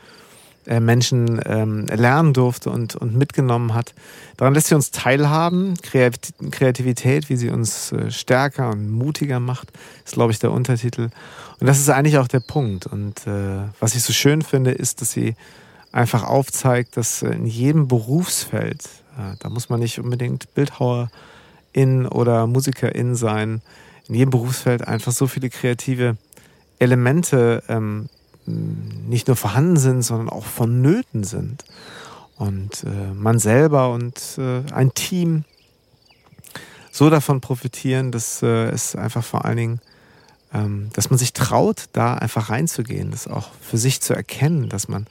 [0.68, 3.94] äh, Menschen ähm, lernen durfte und, und mitgenommen hat.
[4.36, 5.76] Daran lässt sie uns teilhaben.
[5.82, 9.72] Kreativität, wie sie uns äh, stärker und mutiger macht,
[10.06, 11.10] ist, glaube ich, der Untertitel.
[11.60, 12.86] Und das ist eigentlich auch der Punkt.
[12.86, 15.36] Und äh, was ich so schön finde, ist, dass sie
[15.98, 18.84] einfach aufzeigt, dass in jedem Berufsfeld,
[19.18, 23.62] äh, da muss man nicht unbedingt Bildhauerin oder Musikerin sein,
[24.08, 26.16] in jedem Berufsfeld einfach so viele kreative
[26.80, 28.10] Elemente ähm,
[28.46, 31.66] nicht nur vorhanden sind, sondern auch vonnöten sind.
[32.38, 35.44] Und äh, man selber und äh, ein Team
[36.92, 39.82] so davon profitieren, dass äh, es einfach vor allen Dingen,
[40.54, 44.88] ähm, dass man sich traut, da einfach reinzugehen, das auch für sich zu erkennen, dass
[44.88, 45.08] man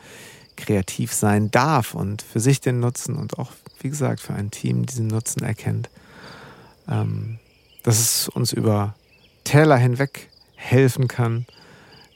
[0.56, 4.86] kreativ sein darf und für sich den Nutzen und auch, wie gesagt, für ein Team
[4.86, 5.90] diesen Nutzen erkennt.
[6.88, 7.38] Ähm,
[7.82, 8.94] dass es uns über
[9.44, 11.46] Täler hinweg helfen kann,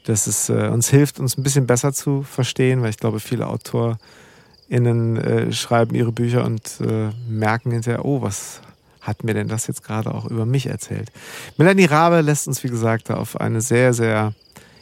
[0.04, 3.46] dass es äh, uns hilft, uns ein bisschen besser zu verstehen, weil ich glaube, viele
[3.46, 8.60] AutorInnen äh, schreiben ihre Bücher und äh, merken hinterher, oh, was
[9.00, 11.10] hat mir denn das jetzt gerade auch über mich erzählt?
[11.56, 14.34] Melanie Rabe lässt uns, wie gesagt, auf eine sehr, sehr,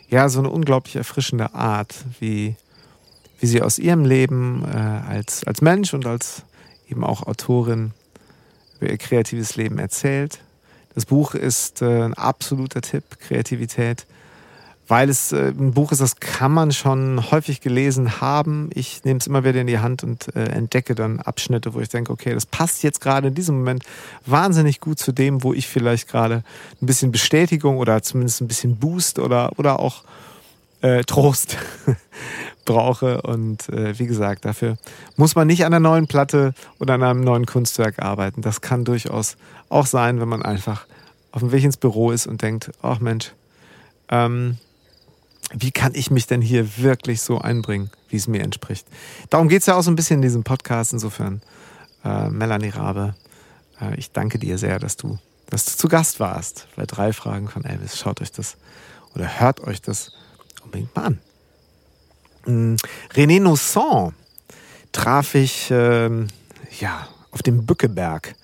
[0.09, 2.57] ja, so eine unglaublich erfrischende Art, wie,
[3.39, 6.43] wie sie aus ihrem Leben äh, als, als Mensch und als
[6.89, 7.93] eben auch Autorin
[8.81, 10.41] über ihr kreatives Leben erzählt.
[10.95, 14.07] Das Buch ist äh, ein absoluter Tipp, Kreativität
[14.89, 18.71] weil es äh, ein Buch ist, das kann man schon häufig gelesen haben.
[18.75, 21.91] Ich nehme es immer wieder in die Hand und äh, entdecke dann Abschnitte, wo ich
[21.91, 23.85] denke, okay, das passt jetzt gerade in diesem Moment
[24.25, 26.43] wahnsinnig gut zu dem, wo ich vielleicht gerade
[26.81, 30.05] ein bisschen Bestätigung oder zumindest ein bisschen Boost oder, oder auch
[30.81, 31.57] äh, Trost
[32.65, 33.23] brauche.
[33.23, 34.77] Und äh, wie gesagt, dafür
[35.17, 38.43] muss man nicht an einer neuen Platte oder an einem neuen Kunstwerk arbeiten.
[38.43, 39.37] Das kann durchaus
[39.69, 40.87] auch sein, wenn man einfach
[41.33, 43.33] auf dem Weg ins Büro ist und denkt, ach Mensch,
[44.09, 44.59] ähm,
[45.53, 48.87] wie kann ich mich denn hier wirklich so einbringen, wie es mir entspricht.
[49.31, 50.93] Darum geht es ja auch so ein bisschen in diesem Podcast.
[50.93, 51.43] Insofern,
[52.05, 53.15] äh, Melanie Rabe,
[53.81, 57.49] äh, ich danke dir sehr, dass du, dass du zu Gast warst bei drei Fragen
[57.49, 57.99] von Elvis.
[57.99, 58.57] Schaut euch das
[59.15, 60.13] oder hört euch das
[60.69, 61.19] unbedingt mal an.
[62.47, 62.77] Mhm.
[63.15, 64.15] René Nosson
[64.93, 66.09] traf ich äh,
[66.81, 68.35] ja, auf dem Bückeberg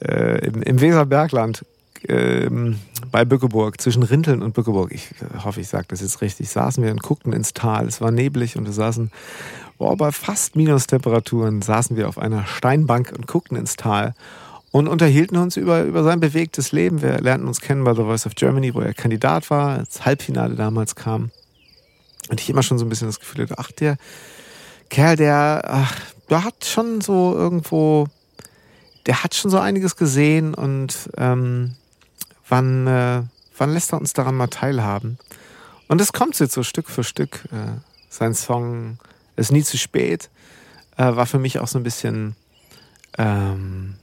[0.00, 1.64] äh, im, im Weserbergland
[2.08, 2.78] ähm,
[3.10, 5.10] bei Bückeburg, zwischen Rinteln und Bückeburg, ich
[5.44, 7.86] hoffe, ich sage das jetzt richtig, saßen wir und guckten ins Tal.
[7.86, 9.10] Es war neblig und wir saßen,
[9.78, 14.14] boah, bei fast Minustemperaturen, saßen wir auf einer Steinbank und guckten ins Tal
[14.70, 17.02] und unterhielten uns über, über sein bewegtes Leben.
[17.02, 20.54] Wir lernten uns kennen bei The Voice of Germany, wo er Kandidat war, das Halbfinale
[20.54, 21.30] damals kam.
[22.28, 23.96] Und ich immer schon so ein bisschen das Gefühl hatte, ach, der
[24.90, 25.94] Kerl, der, ach,
[26.28, 28.08] der hat schon so irgendwo,
[29.06, 31.76] der hat schon so einiges gesehen und ähm,
[32.48, 33.22] wann, äh,
[33.56, 35.18] wann lässt er uns daran mal teilhaben?
[35.88, 37.44] Und es kommt jetzt so Stück für Stück.
[37.52, 38.98] Äh, sein Song
[39.36, 40.30] Ist nie zu spät
[40.96, 42.36] äh, war für mich auch so ein bisschen,
[43.18, 43.94] ähm,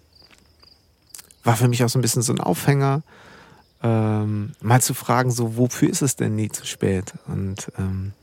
[1.44, 3.04] war für mich auch so ein bisschen so ein Aufhänger,
[3.84, 7.14] ähm, mal zu fragen, so wofür ist es denn nie zu spät?
[7.28, 8.14] Und ähm,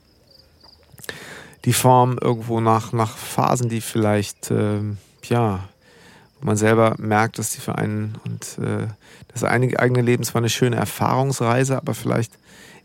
[1.64, 5.68] die Form irgendwo nach, nach Phasen, die vielleicht, ähm, ja,
[6.40, 8.86] wo man selber merkt, dass die für einen und äh,
[9.28, 12.32] das eigene Leben zwar eine schöne Erfahrungsreise, aber vielleicht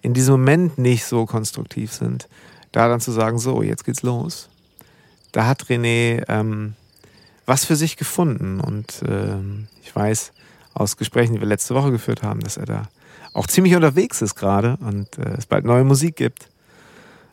[0.01, 2.27] in diesem Moment nicht so konstruktiv sind,
[2.71, 4.49] da dann zu sagen, so, jetzt geht's los.
[5.31, 6.75] Da hat René ähm,
[7.45, 10.33] was für sich gefunden und ähm, ich weiß
[10.75, 12.83] aus Gesprächen, die wir letzte Woche geführt haben, dass er da
[13.33, 16.49] auch ziemlich unterwegs ist gerade und äh, es bald neue Musik gibt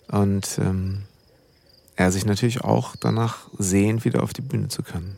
[0.09, 1.03] und ähm,
[1.97, 5.17] er sich natürlich auch danach sehnt, wieder auf die Bühne zu können.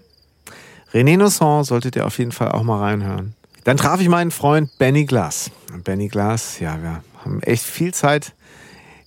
[0.93, 3.35] René Nosson solltet ihr auf jeden Fall auch mal reinhören.
[3.65, 5.51] Dann traf ich meinen Freund Benny Glass.
[5.73, 8.35] Und Benny Glass, ja, wir haben echt viel Zeit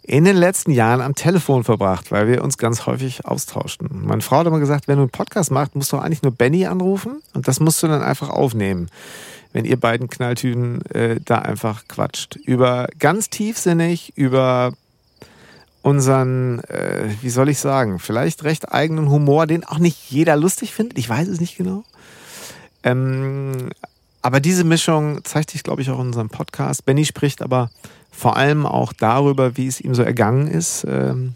[0.08, 4.06] in den letzten Jahren am Telefon verbracht, weil wir uns ganz häufig austauschten.
[4.06, 6.66] Meine Frau hat immer gesagt, wenn du einen Podcast machst, musst du eigentlich nur Benny
[6.66, 8.88] anrufen und das musst du dann einfach aufnehmen,
[9.52, 12.38] wenn ihr beiden Knalltüten äh, da einfach quatscht.
[12.38, 14.72] Über ganz tiefsinnig, über
[15.82, 20.74] unseren, äh, wie soll ich sagen, vielleicht recht eigenen Humor, den auch nicht jeder lustig
[20.74, 20.98] findet.
[20.98, 21.84] Ich weiß es nicht genau.
[22.84, 23.72] Ähm,
[24.22, 26.86] aber diese Mischung zeigt sich, glaube ich, auch in unserem Podcast.
[26.86, 27.70] Benny spricht aber
[28.18, 31.36] vor allem auch darüber, wie es ihm so ergangen ist, ähm,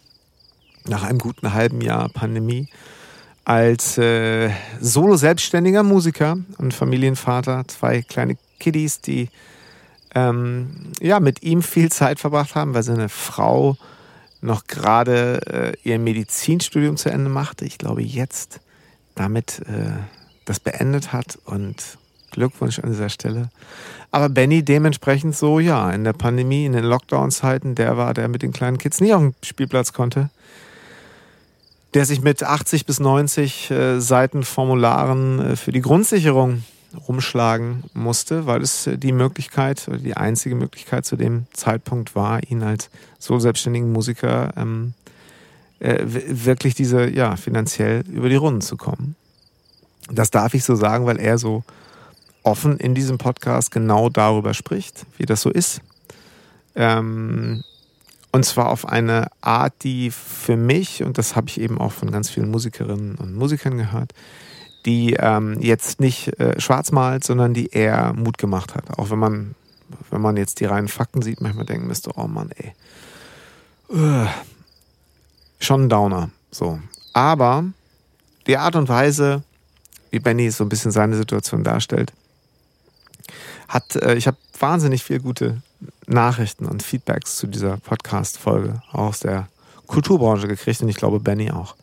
[0.88, 2.70] nach einem guten halben Jahr Pandemie,
[3.46, 9.30] als äh, solo-selbstständiger Musiker und Familienvater, zwei kleine Kiddies, die
[10.16, 13.78] ähm, ja, mit ihm viel Zeit verbracht haben, weil seine Frau
[14.42, 17.64] noch gerade äh, ihr Medizinstudium zu Ende machte.
[17.64, 18.60] Ich glaube, jetzt
[19.14, 20.00] damit äh,
[20.46, 22.00] das beendet hat und
[22.32, 23.50] Glückwunsch an dieser Stelle.
[24.12, 28.42] Aber Benny dementsprechend so, ja, in der Pandemie, in den Lockdown-Zeiten, der war, der mit
[28.42, 30.30] den kleinen Kids nie auf den Spielplatz konnte.
[31.94, 36.64] Der sich mit 80 bis 90 äh, Seiten Formularen äh, für die Grundsicherung
[37.08, 42.64] rumschlagen musste, weil es die Möglichkeit oder die einzige Möglichkeit zu dem Zeitpunkt war, ihn
[42.64, 44.94] als so selbstständigen Musiker ähm,
[45.80, 49.16] äh, wirklich diese, ja, finanziell über die Runden zu kommen.
[50.12, 51.64] Das darf ich so sagen, weil er so
[52.44, 55.82] offen in diesem Podcast genau darüber spricht, wie das so ist.
[56.76, 57.64] Ähm,
[58.32, 62.12] und zwar auf eine Art, die für mich, und das habe ich eben auch von
[62.12, 64.14] ganz vielen Musikerinnen und Musikern gehört,
[64.86, 68.98] die ähm, jetzt nicht äh, schwarz malt, sondern die eher Mut gemacht hat.
[68.98, 69.56] Auch wenn man,
[70.10, 72.74] wenn man jetzt die reinen Fakten sieht, manchmal denken müsste, oh Mann, ey.
[73.90, 74.28] Uh,
[75.60, 76.30] schon ein Downer.
[76.50, 76.80] So.
[77.14, 77.66] Aber
[78.48, 79.44] die Art und Weise,
[80.10, 82.14] wie Benny so ein bisschen seine Situation darstellt,
[83.72, 85.62] hat, äh, ich habe wahnsinnig viel gute
[86.06, 89.48] Nachrichten und Feedbacks zu dieser Podcast-Folge aus der
[89.88, 91.76] Kulturbranche gekriegt und ich glaube Benny auch.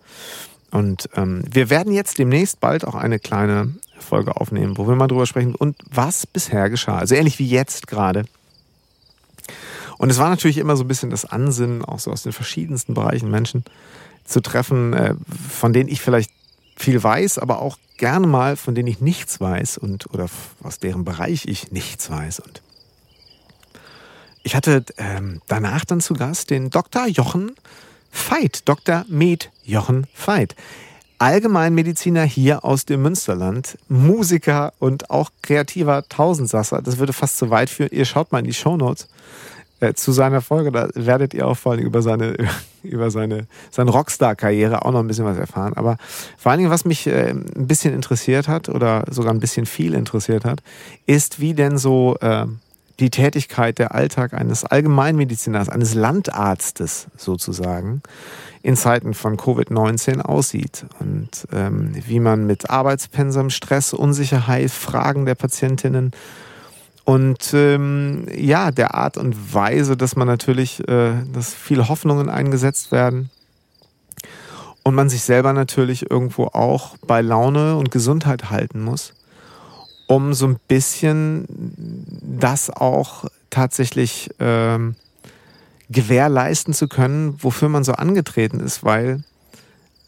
[0.71, 5.09] Und ähm, wir werden jetzt demnächst bald auch eine kleine Folge aufnehmen, wo wir mal
[5.09, 6.99] drüber sprechen und was bisher geschah.
[6.99, 8.27] Also ähnlich wie jetzt gerade.
[9.97, 12.95] Und es war natürlich immer so ein bisschen das Ansinnen, auch so aus den verschiedensten
[12.95, 13.65] Bereichen Menschen
[14.25, 15.15] zu treffen, äh,
[15.49, 16.31] von denen ich vielleicht
[16.79, 20.29] viel weiß, aber auch gerne mal, von denen ich nichts weiß und oder
[20.63, 22.41] aus deren Bereich ich nichts weiß.
[22.41, 22.63] Und
[24.43, 27.07] ich hatte ähm, danach dann zu Gast den Dr.
[27.07, 27.55] Jochen
[28.11, 29.05] Veit, Dr.
[29.09, 30.57] Med Jochen Veit.
[31.19, 36.81] Allgemeinmediziner hier aus dem Münsterland, Musiker und auch kreativer Tausendsasser.
[36.81, 37.91] Das würde fast zu weit führen.
[37.91, 39.09] Ihr schaut mal in die Shownotes
[39.81, 42.37] äh, zu seiner Folge, da werdet ihr auch vor allem über seine,
[42.83, 45.75] über seine, seine Rockstar-Karriere auch noch ein bisschen was erfahren.
[45.75, 45.97] Aber
[46.37, 49.95] vor allen Dingen, was mich äh, ein bisschen interessiert hat oder sogar ein bisschen viel
[49.95, 50.63] interessiert hat,
[51.07, 52.47] ist, wie denn so äh,
[52.99, 58.03] die Tätigkeit, der Alltag eines Allgemeinmediziners, eines Landarztes sozusagen,
[58.63, 65.37] in Zeiten von Covid-19 aussieht und ähm, wie man mit Arbeitspensum, Stress, Unsicherheit, Fragen der
[65.37, 66.11] Patientinnen
[67.09, 72.93] und ähm, ja, der Art und Weise, dass man natürlich, äh, dass viele Hoffnungen eingesetzt
[72.93, 73.31] werden
[74.83, 79.15] und man sich selber natürlich irgendwo auch bei Laune und Gesundheit halten muss,
[80.07, 81.47] um so ein bisschen
[82.21, 84.95] das auch tatsächlich ähm,
[85.89, 89.25] gewährleisten zu können, wofür man so angetreten ist, weil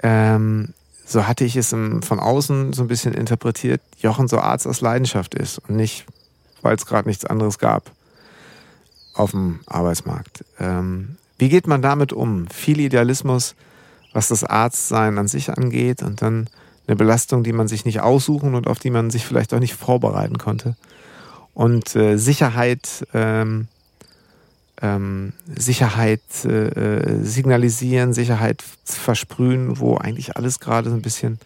[0.02, 0.74] ähm,
[1.06, 4.82] so hatte ich es im, von außen so ein bisschen interpretiert, Jochen so Arzt aus
[4.82, 6.04] Leidenschaft ist und nicht
[6.62, 7.90] weil es gerade nichts anderes gab
[9.14, 10.44] auf dem Arbeitsmarkt.
[10.58, 12.48] Ähm, wie geht man damit um?
[12.48, 13.54] Viel Idealismus,
[14.12, 16.48] was das Arztsein an sich angeht und dann
[16.86, 19.74] eine Belastung, die man sich nicht aussuchen und auf die man sich vielleicht auch nicht
[19.74, 20.76] vorbereiten konnte.
[21.54, 23.68] Und äh, Sicherheit, ähm,
[24.82, 31.38] ähm, Sicherheit äh, äh signalisieren, Sicherheit versprühen, wo eigentlich alles gerade so ein bisschen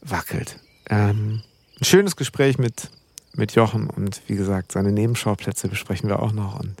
[0.00, 0.58] wackelt.
[0.88, 1.42] Ähm,
[1.80, 2.90] ein schönes Gespräch mit
[3.34, 6.60] mit Jochen und wie gesagt, seine Nebenschauplätze besprechen wir auch noch.
[6.60, 6.74] Und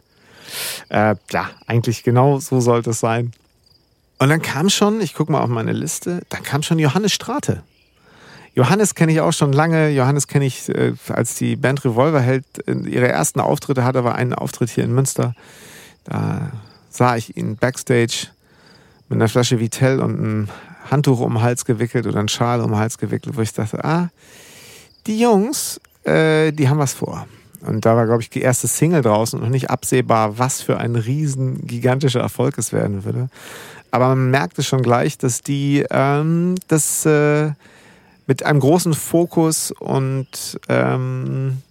[0.88, 3.32] äh, ja, eigentlich genau so sollte es sein.
[4.18, 7.62] Und dann kam schon, ich gucke mal auf meine Liste, dann kam schon Johannes Strate.
[8.54, 9.88] Johannes kenne ich auch schon lange.
[9.90, 14.70] Johannes kenne ich, äh, als die Band Revolverheld ihre ersten Auftritte hatte, war ein Auftritt
[14.70, 15.34] hier in Münster.
[16.04, 16.52] Da
[16.90, 18.28] sah ich ihn backstage
[19.08, 20.48] mit einer Flasche Vitell und einem
[20.90, 23.82] Handtuch um den Hals gewickelt oder einen Schal um den Hals gewickelt, wo ich dachte,
[23.84, 24.10] ah,
[25.06, 27.26] die Jungs, äh, die haben was vor.
[27.60, 30.78] Und da war, glaube ich, die erste Single draußen und noch nicht absehbar, was für
[30.78, 33.28] ein riesen gigantischer Erfolg es werden würde.
[33.92, 37.52] Aber man merkte schon gleich, dass die ähm, das äh,
[38.26, 41.62] mit einem großen Fokus und ähm,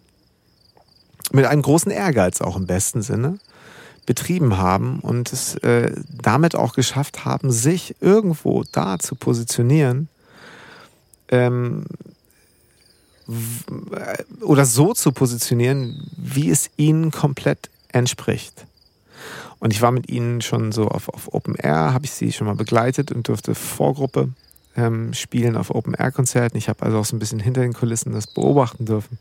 [1.31, 3.39] mit einem großen Ehrgeiz auch im besten Sinne
[4.05, 10.09] betrieben haben und es äh, damit auch geschafft haben, sich irgendwo da zu positionieren,
[11.29, 11.85] ähm,
[14.41, 18.65] oder so zu positionieren, wie es ihnen komplett entspricht.
[19.59, 22.47] Und ich war mit ihnen schon so auf, auf Open Air, habe ich sie schon
[22.47, 24.29] mal begleitet und durfte Vorgruppe
[24.75, 26.57] ähm, spielen auf Open Air Konzerten.
[26.57, 29.19] Ich habe also auch so ein bisschen hinter den Kulissen das beobachten dürfen.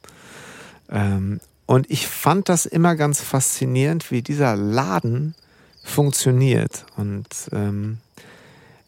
[0.90, 5.34] Ähm, und ich fand das immer ganz faszinierend, wie dieser Laden
[5.84, 6.84] funktioniert.
[6.96, 7.98] Und ähm,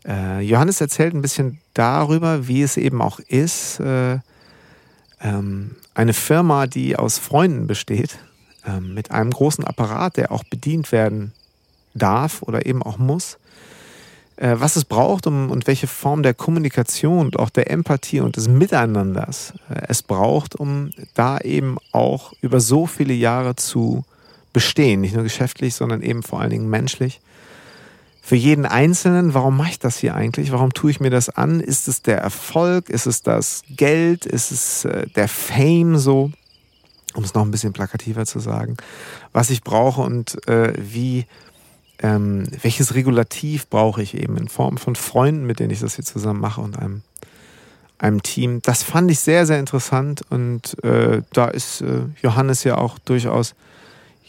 [0.06, 4.18] äh, Johannes erzählt ein bisschen darüber, wie es eben auch ist, äh,
[5.22, 8.18] ähm, eine Firma, die aus Freunden besteht,
[8.66, 11.32] ähm, mit einem großen Apparat, der auch bedient werden
[11.94, 13.38] darf oder eben auch muss,
[14.36, 18.36] äh, was es braucht um, und welche Form der Kommunikation und auch der Empathie und
[18.36, 24.04] des Miteinanders äh, es braucht, um da eben auch über so viele Jahre zu
[24.52, 27.20] bestehen, nicht nur geschäftlich, sondern eben vor allen Dingen menschlich
[28.24, 30.52] für jeden Einzelnen, warum mache ich das hier eigentlich?
[30.52, 31.58] Warum tue ich mir das an?
[31.58, 32.88] Ist es der Erfolg?
[32.88, 34.26] Ist es das Geld?
[34.26, 36.30] Ist es äh, der Fame so?
[37.14, 38.76] Um es noch ein bisschen plakativer zu sagen,
[39.32, 41.26] was ich brauche und äh, wie,
[41.98, 46.04] ähm, welches Regulativ brauche ich eben in Form von Freunden, mit denen ich das hier
[46.04, 47.02] zusammen mache und einem,
[47.98, 48.62] einem Team.
[48.62, 53.56] Das fand ich sehr, sehr interessant und äh, da ist äh, Johannes ja auch durchaus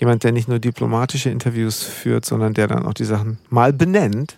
[0.04, 4.38] jemand, der nicht nur diplomatische Interviews führt, sondern der dann auch die Sachen mal benennt,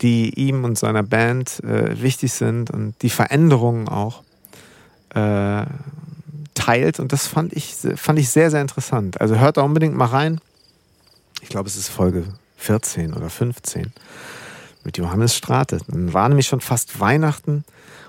[0.00, 4.24] die ihm und seiner Band äh, wichtig sind und die Veränderungen auch
[5.14, 5.64] äh,
[6.54, 6.98] teilt.
[6.98, 9.20] Und das fand ich, fand ich sehr, sehr interessant.
[9.20, 10.40] Also hört da unbedingt mal rein.
[11.42, 12.24] Ich glaube, es ist Folge
[12.56, 13.92] 14 oder 15
[14.82, 15.78] mit Johannes Strate.
[15.86, 17.64] Dann war nämlich schon fast Weihnachten.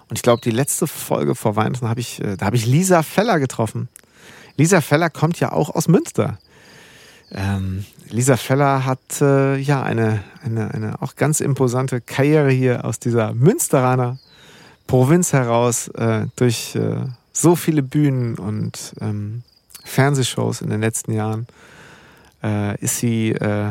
[0.09, 3.03] Und ich glaube, die letzte Folge vor Weihnachten habe ich, äh, da habe ich Lisa
[3.03, 3.89] Feller getroffen.
[4.57, 6.39] Lisa Feller kommt ja auch aus Münster.
[7.31, 12.99] Ähm, Lisa Feller hat äh, ja eine, eine, eine auch ganz imposante Karriere hier aus
[12.99, 14.17] dieser Münsteraner
[14.87, 19.43] Provinz heraus äh, durch äh, so viele Bühnen und ähm,
[19.83, 21.45] Fernsehshows in den letzten Jahren
[22.43, 23.69] äh, ist sie, äh,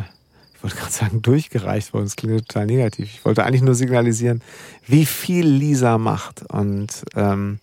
[0.55, 2.05] ich wollte gerade sagen, durchgereicht worden.
[2.05, 3.09] Das klingt total negativ.
[3.13, 4.43] Ich wollte eigentlich nur signalisieren,
[4.87, 6.43] wie viel Lisa macht.
[6.51, 7.59] Und ähm,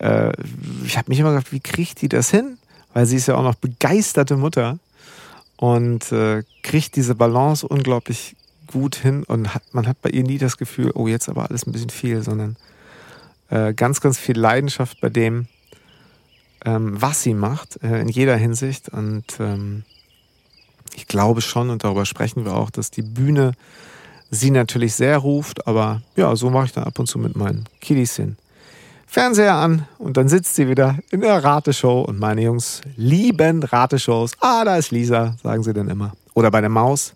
[0.00, 0.32] äh,
[0.84, 2.58] ich habe mich immer gedacht, wie kriegt die das hin?
[2.92, 4.78] Weil sie ist ja auch noch begeisterte Mutter
[5.56, 8.36] und äh, kriegt diese Balance unglaublich
[8.66, 11.66] gut hin und hat, man hat bei ihr nie das Gefühl, oh, jetzt aber alles
[11.66, 12.56] ein bisschen viel, sondern
[13.48, 15.46] äh, ganz, ganz viel Leidenschaft bei dem,
[16.64, 18.88] ähm, was sie macht, äh, in jeder Hinsicht.
[18.88, 19.84] Und ähm,
[20.94, 23.52] ich glaube schon, und darüber sprechen wir auch, dass die Bühne
[24.30, 27.64] sie natürlich sehr ruft, aber ja, so mache ich dann ab und zu mit meinen
[27.80, 28.36] Kiddies hin.
[29.06, 34.32] Fernseher an und dann sitzt sie wieder in der Rateshow und meine Jungs lieben Rateshows.
[34.40, 36.12] Ah, da ist Lisa, sagen sie dann immer.
[36.34, 37.14] Oder bei der Maus.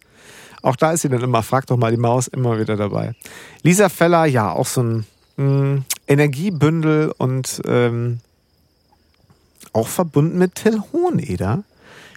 [0.62, 3.14] Auch da ist sie dann immer, frag doch mal die Maus, immer wieder dabei.
[3.62, 8.20] Lisa Feller, ja, auch so ein mh, hm, Energiebündel und ähm,
[9.72, 11.64] auch verbunden mit Till Hoheneder,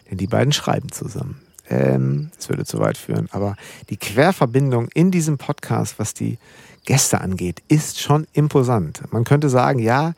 [0.10, 1.40] denn die beiden schreiben zusammen.
[1.70, 3.56] Ähm, das würde zu weit führen, aber
[3.90, 6.38] die Querverbindung in diesem Podcast, was die
[6.86, 9.02] Gäste angeht, ist schon imposant.
[9.12, 10.14] Man könnte sagen, ja,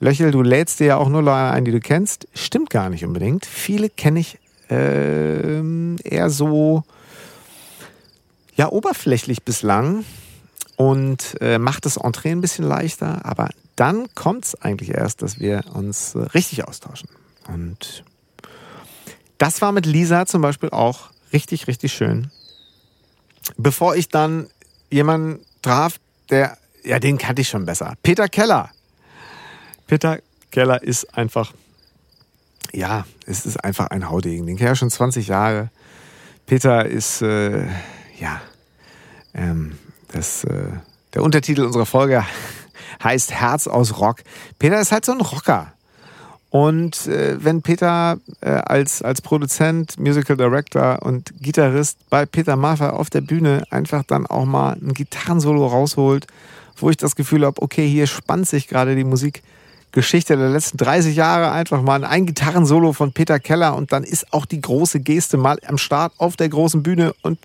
[0.00, 2.28] Löchel, du lädst dir ja auch nur Leute ein, die du kennst.
[2.34, 3.46] Stimmt gar nicht unbedingt.
[3.46, 4.38] Viele kenne ich
[4.70, 5.60] äh,
[6.08, 6.84] eher so,
[8.56, 10.04] ja, oberflächlich bislang
[10.76, 13.24] und äh, macht das Entree ein bisschen leichter.
[13.24, 17.08] Aber dann kommt es eigentlich erst, dass wir uns äh, richtig austauschen.
[17.48, 18.04] Und
[19.38, 22.30] das war mit Lisa zum Beispiel auch richtig, richtig schön.
[23.56, 24.48] Bevor ich dann
[24.90, 25.98] jemanden traf,
[26.30, 27.94] der, ja, den kannte ich schon besser.
[28.02, 28.70] Peter Keller.
[29.86, 30.18] Peter
[30.50, 31.52] Keller ist einfach,
[32.72, 34.46] ja, es ist einfach ein Haudegen.
[34.46, 35.70] Den kenne ich ja schon 20 Jahre.
[36.46, 37.66] Peter ist, äh,
[38.18, 38.40] ja,
[39.34, 40.68] ähm, das, äh,
[41.14, 42.24] der Untertitel unserer Folge
[43.02, 44.18] heißt Herz aus Rock.
[44.58, 45.72] Peter ist halt so ein Rocker.
[46.54, 52.90] Und äh, wenn Peter äh, als, als Produzent, Musical Director und Gitarrist bei Peter Maffay
[52.90, 56.28] auf der Bühne einfach dann auch mal ein Gitarrensolo rausholt,
[56.76, 61.16] wo ich das Gefühl habe, okay, hier spannt sich gerade die Musikgeschichte der letzten 30
[61.16, 65.36] Jahre einfach mal ein Gitarrensolo von Peter Keller und dann ist auch die große Geste
[65.36, 67.40] mal am Start auf der großen Bühne und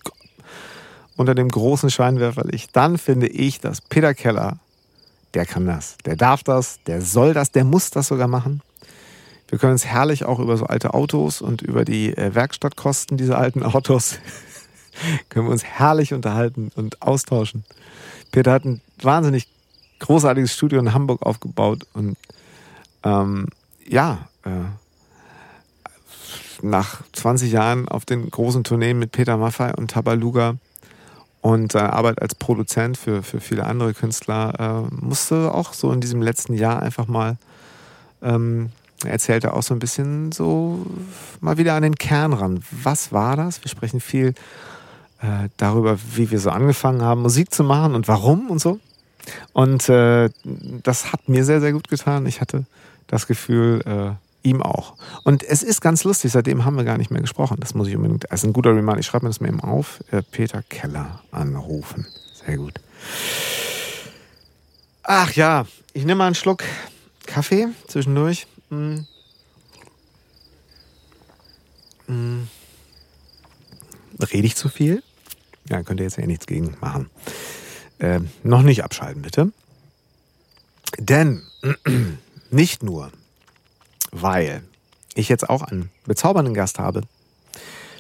[1.16, 2.76] unter dem großen Scheinwerferlicht.
[2.76, 4.60] Dann finde ich, dass Peter Keller,
[5.34, 8.62] der kann das, der darf das, der soll das, der muss das sogar machen.
[9.50, 13.40] Wir können uns herrlich auch über so alte Autos und über die äh, Werkstattkosten dieser
[13.40, 14.20] alten Autos
[15.30, 17.64] können wir uns herrlich unterhalten und austauschen.
[18.32, 19.48] Peter hat ein wahnsinnig
[20.00, 22.16] großartiges Studio in Hamburg aufgebaut und
[23.04, 23.48] ähm,
[23.88, 24.50] ja, äh,
[26.62, 30.58] nach 20 Jahren auf den großen Tourneen mit Peter Maffay und Tabaluga
[31.42, 36.02] und seine Arbeit als Produzent für, für viele andere Künstler äh, musste auch so in
[36.02, 37.38] diesem letzten Jahr einfach mal
[38.22, 38.72] ähm,
[39.04, 40.86] er erzählte auch so ein bisschen so
[41.40, 42.62] mal wieder an den Kern ran.
[42.72, 43.64] Was war das?
[43.64, 44.34] Wir sprechen viel
[45.22, 48.80] äh, darüber, wie wir so angefangen haben, Musik zu machen und warum und so.
[49.54, 50.30] Und äh,
[50.84, 52.26] das hat mir sehr, sehr gut getan.
[52.26, 52.66] Ich hatte
[53.08, 54.96] das Gefühl, äh, ihm auch.
[55.24, 57.58] Und es ist ganz lustig, seitdem haben wir gar nicht mehr gesprochen.
[57.60, 60.00] Das muss ich unbedingt, also ein guter Reminder, ich schreibe mir das mal eben auf,
[60.12, 62.08] äh, Peter Keller anrufen.
[62.46, 62.76] Sehr gut.
[65.04, 66.64] Ach ja, ich nehme mal einen Schluck
[67.26, 68.48] Kaffee zwischendurch.
[68.70, 69.00] Mm.
[72.08, 72.48] Mm.
[74.20, 75.04] Rede ich zu viel?
[75.70, 77.10] Ja, könnt ihr jetzt ja nichts gegen machen.
[78.00, 79.52] Äh, noch nicht abschalten, bitte.
[80.98, 81.44] Denn
[82.50, 83.12] nicht nur,
[84.12, 84.64] weil
[85.16, 87.02] ich jetzt auch einen bezaubernden Gast habe.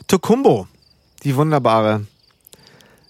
[0.07, 0.67] Tokumbo,
[1.24, 2.07] die wunderbare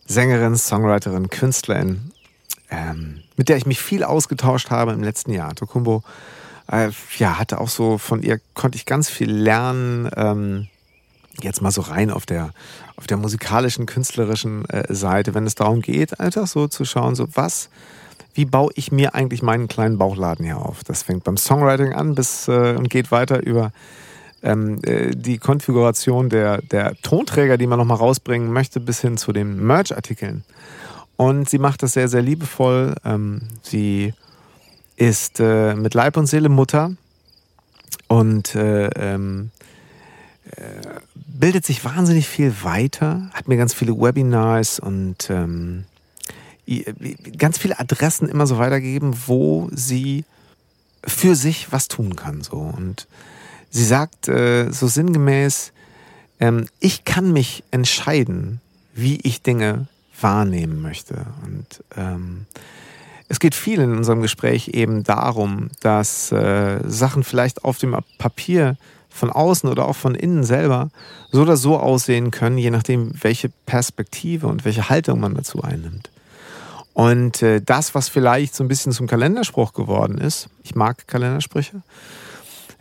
[0.05, 2.12] Sängerin, Songwriterin, Künstlerin,
[2.70, 5.55] ähm, mit der ich mich viel ausgetauscht habe im letzten Jahr.
[5.55, 6.03] Tokumbo
[6.72, 10.09] äh, ja, hatte auch so von ihr konnte ich ganz viel lernen.
[10.15, 10.67] Ähm,
[11.41, 12.51] jetzt mal so rein auf der
[12.95, 17.28] auf der musikalischen, künstlerischen äh, Seite, wenn es darum geht, einfach so zu schauen, so
[17.34, 17.70] was,
[18.34, 20.84] wie baue ich mir eigentlich meinen kleinen Bauchladen hier auf?
[20.84, 23.72] Das fängt beim Songwriting an bis äh, und geht weiter über
[24.43, 29.32] ähm, äh, die Konfiguration der, der Tonträger, die man nochmal rausbringen möchte, bis hin zu
[29.32, 30.43] den Merch-Artikeln.
[31.15, 32.95] Und sie macht das sehr, sehr liebevoll.
[33.03, 34.13] Ähm, sie
[35.00, 36.91] ist äh, mit Leib und Seele Mutter
[38.08, 39.52] und äh, ähm,
[40.52, 40.62] äh,
[41.16, 45.86] bildet sich wahnsinnig viel weiter, hat mir ganz viele Webinars und ähm,
[47.38, 50.26] ganz viele Adressen immer so weitergegeben, wo sie
[51.04, 52.41] für sich was tun kann.
[52.41, 52.58] So.
[52.58, 53.08] Und
[53.70, 55.72] sie sagt äh, so sinngemäß,
[56.41, 58.60] ähm, ich kann mich entscheiden,
[58.93, 59.88] wie ich Dinge
[60.20, 61.26] wahrnehmen möchte.
[61.45, 62.45] Und ähm,
[63.30, 68.75] es geht viel in unserem Gespräch eben darum, dass äh, Sachen vielleicht auf dem Papier
[69.07, 70.89] von außen oder auch von innen selber
[71.32, 76.09] so oder so aussehen können, je nachdem, welche Perspektive und welche Haltung man dazu einnimmt.
[76.93, 81.82] Und äh, das, was vielleicht so ein bisschen zum Kalenderspruch geworden ist, ich mag Kalendersprüche,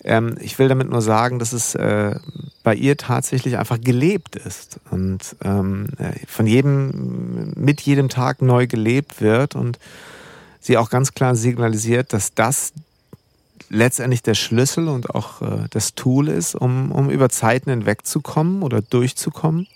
[0.02, 2.18] ähm, ich will damit nur sagen, dass es äh,
[2.62, 8.66] bei ihr tatsächlich einfach gelebt ist und ähm, äh, von jedem, mit jedem Tag neu
[8.66, 9.78] gelebt wird und
[10.60, 12.72] sie auch ganz klar signalisiert, dass das
[13.70, 18.80] letztendlich der Schlüssel und auch äh, das Tool ist, um, um über Zeiten hinwegzukommen oder
[18.80, 19.66] durchzukommen,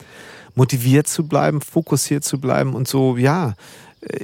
[0.55, 3.55] motiviert zu bleiben, fokussiert zu bleiben und so, ja,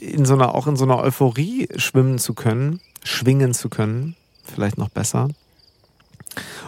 [0.00, 4.78] in so einer, auch in so einer Euphorie schwimmen zu können, schwingen zu können, vielleicht
[4.78, 5.28] noch besser.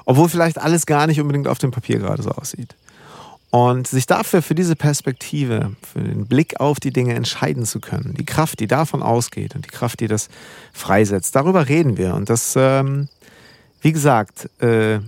[0.05, 2.75] Obwohl vielleicht alles gar nicht unbedingt auf dem Papier gerade so aussieht.
[3.51, 8.15] Und sich dafür, für diese Perspektive, für den Blick auf die Dinge entscheiden zu können,
[8.15, 10.29] die Kraft, die davon ausgeht und die Kraft, die das
[10.73, 12.15] freisetzt, darüber reden wir.
[12.15, 13.09] Und das, ähm,
[13.81, 15.01] wie gesagt, äh,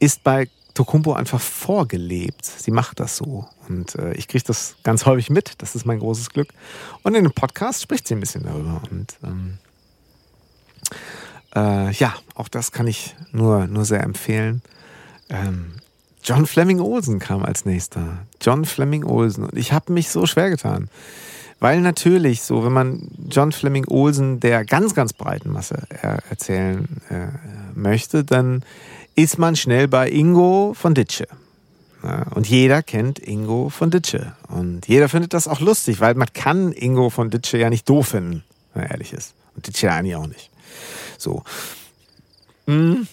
[0.00, 2.44] ist bei Tokumbo einfach vorgelebt.
[2.44, 3.46] Sie macht das so.
[3.68, 5.54] Und äh, ich kriege das ganz häufig mit.
[5.58, 6.48] Das ist mein großes Glück.
[7.02, 8.82] Und in dem Podcast spricht sie ein bisschen darüber.
[8.90, 9.58] Und ähm,
[11.54, 14.62] äh, ja, auch das kann ich nur, nur sehr empfehlen.
[15.28, 15.74] Ähm,
[16.22, 18.26] John Fleming Olsen kam als nächster.
[18.40, 19.44] John Fleming Olsen.
[19.44, 20.88] Und ich habe mich so schwer getan.
[21.58, 25.82] Weil natürlich so, wenn man John Fleming Olsen der ganz, ganz breiten Masse
[26.30, 27.26] erzählen äh,
[27.78, 28.64] möchte, dann
[29.14, 31.26] ist man schnell bei Ingo von Ditsche.
[32.34, 34.32] Und jeder kennt Ingo von Ditsche.
[34.48, 38.08] Und jeder findet das auch lustig, weil man kann Ingo von Ditsche ja nicht doof
[38.08, 38.42] finden,
[38.72, 39.34] wenn er ehrlich ist.
[39.54, 40.50] Und Ditsche eigentlich auch nicht.
[41.18, 41.42] So.
[42.66, 43.06] Hm.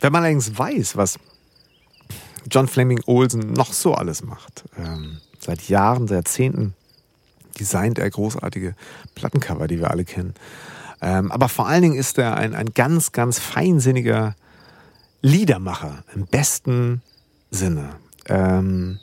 [0.00, 1.20] Wenn man allerdings weiß, was
[2.50, 6.74] John Fleming Olsen noch so alles macht, ähm, seit Jahren, seit Jahrzehnten
[7.58, 8.74] designt er großartige
[9.14, 10.34] Plattencover, die wir alle kennen.
[11.00, 14.34] Ähm, aber vor allen Dingen ist er ein, ein ganz, ganz feinsinniger
[15.20, 17.02] Liedermacher im besten
[17.50, 17.90] Sinne.
[18.28, 18.98] Ähm,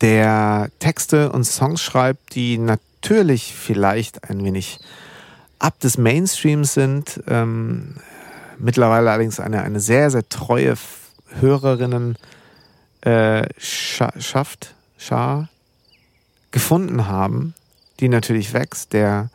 [0.00, 4.78] der Texte und Songs schreibt, die natürlich vielleicht ein wenig
[5.58, 7.22] ab des Mainstreams sind.
[7.28, 7.96] Ähm,
[8.58, 10.74] mittlerweile allerdings eine, eine sehr, sehr treue
[11.40, 12.16] Hörerinnen
[13.06, 15.48] äh, schafft, Schar
[16.50, 17.54] gefunden haben,
[18.00, 19.30] die natürlich wächst, der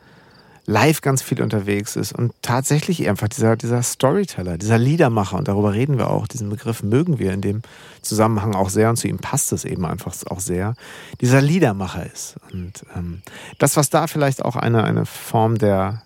[0.66, 5.74] live ganz viel unterwegs ist und tatsächlich einfach dieser, dieser Storyteller, dieser Liedermacher, und darüber
[5.74, 7.62] reden wir auch, diesen Begriff mögen wir in dem
[8.02, 10.76] Zusammenhang auch sehr und zu ihm passt es eben einfach auch sehr,
[11.22, 12.36] dieser Liedermacher ist.
[12.52, 13.22] Und ähm,
[13.58, 16.02] das, was da vielleicht auch eine, eine Form der,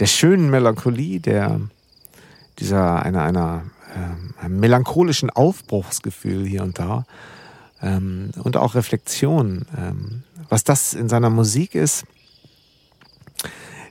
[0.00, 1.60] der schönen Melancholie, der,
[2.58, 3.62] dieser, einer, einer,
[4.40, 7.04] einem melancholischen Aufbruchsgefühl hier und da
[7.82, 12.04] ähm, und auch Reflexion, ähm, was das in seiner Musik ist,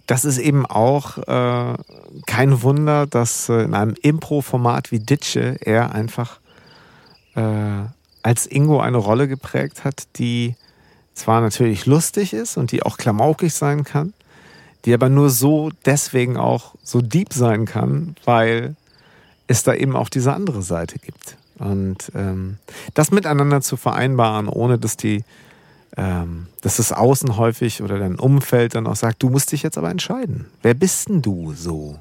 [0.07, 1.77] das ist eben auch äh,
[2.25, 6.39] kein Wunder, dass äh, in einem Impro-Format wie Ditsche er einfach
[7.35, 7.41] äh,
[8.23, 10.55] als Ingo eine Rolle geprägt hat, die
[11.13, 14.13] zwar natürlich lustig ist und die auch klamaukig sein kann,
[14.85, 18.75] die aber nur so deswegen auch so deep sein kann, weil
[19.47, 21.37] es da eben auch diese andere Seite gibt.
[21.57, 22.57] Und ähm,
[22.93, 25.23] das miteinander zu vereinbaren, ohne dass die
[25.95, 29.77] ähm, dass das Außen häufig oder dein Umfeld dann auch sagt, du musst dich jetzt
[29.79, 30.45] aber entscheiden.
[30.61, 31.97] Wer bist denn du so?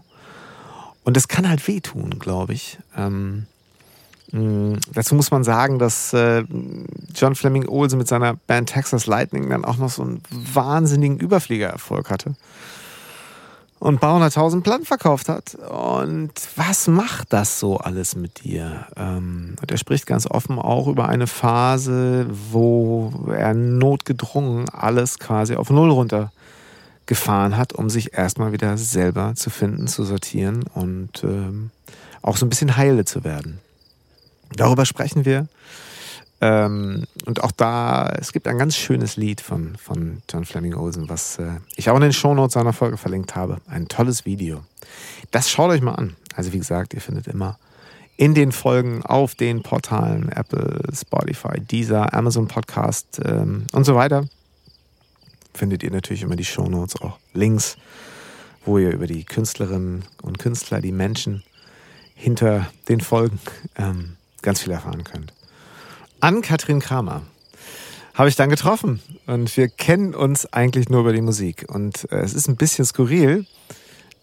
[1.02, 2.78] Und das kann halt wehtun, glaube ich.
[2.94, 3.46] Ähm,
[4.32, 6.44] mh, dazu muss man sagen, dass äh,
[7.14, 12.10] John Fleming Olsen mit seiner Band Texas Lightning dann auch noch so einen wahnsinnigen Überfliegererfolg
[12.10, 12.34] hatte
[13.78, 15.54] und ein paar hunderttausend Platten verkauft hat.
[15.54, 18.86] Und was macht das so alles mit dir?
[18.96, 25.56] Ähm, und er spricht ganz offen auch über eine Phase, wo er notgedrungen alles quasi
[25.56, 31.70] auf Null runtergefahren hat, um sich erstmal wieder selber zu finden, zu sortieren und ähm,
[32.22, 33.60] auch so ein bisschen heile zu werden.
[34.56, 35.48] Darüber sprechen wir.
[36.46, 40.74] Äh, Ähm, und auch da, es gibt ein ganz schönes Lied von, von John Fleming
[40.74, 43.58] Olsen, was äh, ich auch in den Shownotes seiner Folge verlinkt habe.
[43.66, 44.62] Ein tolles Video.
[45.30, 46.16] Das schaut euch mal an.
[46.34, 47.58] Also wie gesagt, ihr findet immer
[48.16, 54.26] in den Folgen auf den Portalen Apple, Spotify, Deezer, Amazon Podcast ähm, und so weiter
[55.52, 57.78] findet ihr natürlich immer die Shownotes, auch Links,
[58.66, 61.42] wo ihr über die Künstlerinnen und Künstler, die Menschen
[62.14, 63.40] hinter den Folgen
[63.76, 65.32] ähm, ganz viel erfahren könnt.
[66.20, 67.22] An Katrin Kramer
[68.14, 71.66] habe ich dann getroffen und wir kennen uns eigentlich nur über die Musik.
[71.68, 73.44] Und äh, es ist ein bisschen skurril,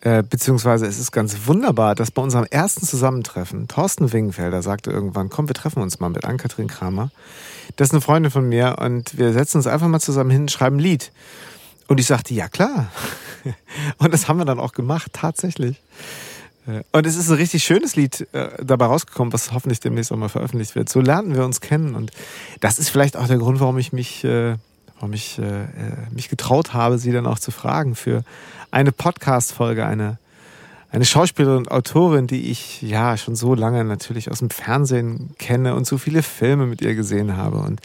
[0.02, 5.30] äh, beziehungsweise es ist ganz wunderbar, dass bei unserem ersten Zusammentreffen Thorsten Wingenfelder sagte irgendwann,
[5.30, 7.12] komm, wir treffen uns mal mit Ann-Kathrin Kramer.
[7.76, 10.52] Das ist eine Freundin von mir und wir setzen uns einfach mal zusammen hin und
[10.52, 11.12] schreiben ein Lied.
[11.88, 12.88] Und ich sagte, ja klar.
[13.98, 15.82] Und das haben wir dann auch gemacht, tatsächlich.
[16.68, 20.18] Äh, und es ist ein richtig schönes Lied äh, dabei rausgekommen, was hoffentlich demnächst auch
[20.18, 20.90] mal veröffentlicht wird.
[20.90, 21.96] So lernten wir uns kennen.
[21.96, 22.12] Und
[22.60, 24.56] das ist vielleicht auch der Grund, warum ich mich, äh,
[24.96, 25.42] warum ich
[26.12, 28.24] mich getraut habe, sie dann auch zu fragen für
[28.72, 30.18] eine Podcast-Folge, eine,
[30.92, 35.76] eine Schauspielerin und Autorin, die ich ja schon so lange natürlich aus dem Fernsehen kenne
[35.76, 37.58] und so viele Filme mit ihr gesehen habe.
[37.58, 37.82] Und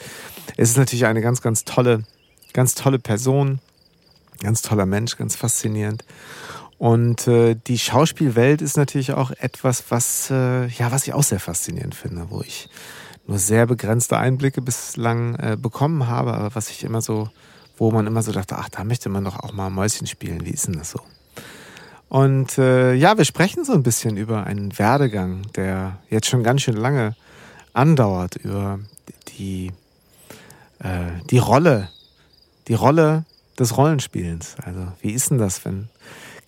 [0.57, 2.05] es ist natürlich eine ganz, ganz tolle,
[2.53, 3.59] ganz tolle Person,
[4.41, 6.05] ganz toller Mensch, ganz faszinierend.
[6.79, 11.41] Und äh, die Schauspielwelt ist natürlich auch etwas, was, äh, ja, was ich auch sehr
[11.41, 12.68] faszinierend finde, wo ich
[13.26, 17.29] nur sehr begrenzte Einblicke bislang äh, bekommen habe, aber was ich immer so,
[17.76, 20.47] wo man immer so dachte, ach, da möchte man doch auch mal Mäuschen spielen.
[20.47, 21.01] Wie ist denn das so?
[22.09, 26.62] Und äh, ja, wir sprechen so ein bisschen über einen Werdegang, der jetzt schon ganz
[26.62, 27.14] schön lange
[27.74, 28.79] andauert, über
[29.37, 29.72] die,
[30.79, 31.91] äh, die Rolle,
[32.68, 33.24] die Rolle
[33.59, 34.57] des Rollenspielens.
[34.64, 35.89] Also wie ist denn das, wenn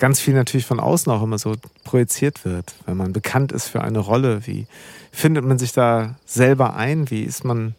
[0.00, 3.82] ganz viel natürlich von außen auch immer so projiziert wird, wenn man bekannt ist für
[3.82, 4.46] eine Rolle.
[4.46, 4.66] Wie
[5.12, 7.10] findet man sich da selber ein?
[7.10, 7.74] Wie ist man,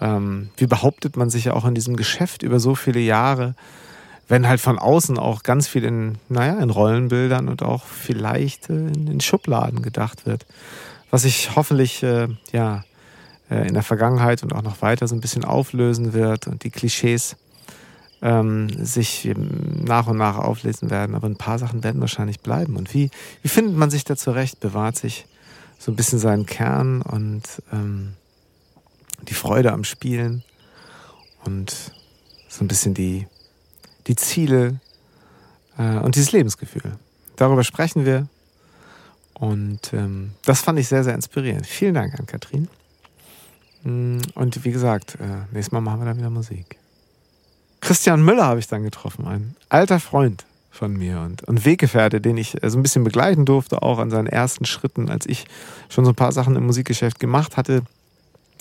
[0.00, 3.54] ähm, wie behauptet man sich ja auch in diesem Geschäft über so viele Jahre,
[4.28, 9.08] wenn halt von außen auch ganz viel in, naja, in Rollenbildern und auch vielleicht in,
[9.08, 10.46] in Schubladen gedacht wird.
[11.10, 12.84] Was sich hoffentlich, äh, ja,
[13.50, 16.70] äh, in der Vergangenheit und auch noch weiter so ein bisschen auflösen wird und die
[16.70, 17.36] Klischees
[18.22, 21.14] ähm, sich nach und nach auflesen werden.
[21.14, 22.76] Aber ein paar Sachen werden wahrscheinlich bleiben.
[22.76, 23.10] Und wie,
[23.42, 24.60] wie findet man sich da zurecht?
[24.60, 25.26] Bewahrt sich
[25.78, 27.42] so ein bisschen seinen Kern und
[27.72, 28.14] ähm,
[29.22, 30.42] die Freude am Spielen
[31.44, 31.92] und
[32.48, 33.26] so ein bisschen die,
[34.06, 34.80] die Ziele
[35.76, 36.96] äh, und dieses Lebensgefühl.
[37.36, 38.28] Darüber sprechen wir.
[39.34, 41.64] Und ähm, das fand ich sehr, sehr inspirierend.
[41.64, 42.68] Vielen Dank an Katrin.
[43.84, 46.76] Mm, und wie gesagt, äh, nächstes Mal machen wir dann wieder Musik.
[47.80, 52.36] Christian Müller habe ich dann getroffen, ein alter Freund von mir und, und Weggefährte, den
[52.36, 55.46] ich äh, so ein bisschen begleiten durfte, auch an seinen ersten Schritten, als ich
[55.88, 57.82] schon so ein paar Sachen im Musikgeschäft gemacht hatte,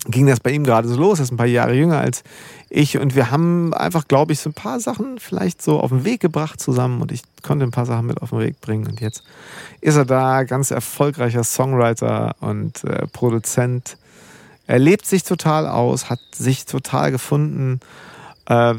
[0.07, 1.19] ging das bei ihm gerade so los.
[1.19, 2.23] Er ist ein paar Jahre jünger als
[2.69, 6.05] ich und wir haben einfach, glaube ich, so ein paar Sachen vielleicht so auf den
[6.05, 8.87] Weg gebracht zusammen und ich konnte ein paar Sachen mit auf den Weg bringen.
[8.87, 9.23] Und jetzt
[9.81, 13.97] ist er da, ganz erfolgreicher Songwriter und äh, Produzent.
[14.65, 17.79] Er lebt sich total aus, hat sich total gefunden
[18.47, 18.75] äh,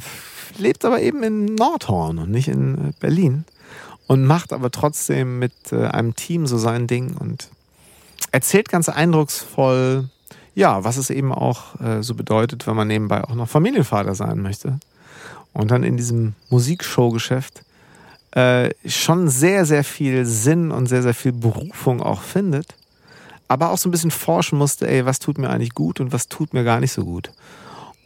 [0.57, 3.45] lebt aber eben in Nordhorn und nicht in äh, Berlin
[4.07, 7.51] und macht aber trotzdem mit äh, einem Team so sein Ding und
[8.33, 10.09] erzählt ganz eindrucksvoll,
[10.55, 14.81] ja, was es eben auch so bedeutet, wenn man nebenbei auch noch Familienvater sein möchte
[15.53, 17.63] und dann in diesem Musikshow-Geschäft
[18.85, 22.75] schon sehr, sehr viel Sinn und sehr, sehr viel Berufung auch findet,
[23.47, 26.27] aber auch so ein bisschen forschen musste, ey, was tut mir eigentlich gut und was
[26.27, 27.31] tut mir gar nicht so gut.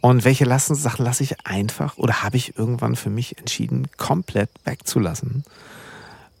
[0.03, 4.49] Und welche Lassen, Sachen lasse ich einfach oder habe ich irgendwann für mich entschieden, komplett
[4.65, 5.45] wegzulassen,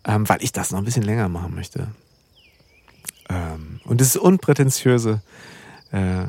[0.03, 1.87] ähm, weil ich das noch ein bisschen länger machen möchte.
[3.29, 5.21] Ähm, und das unprätentiöse
[5.93, 6.27] äh, äh,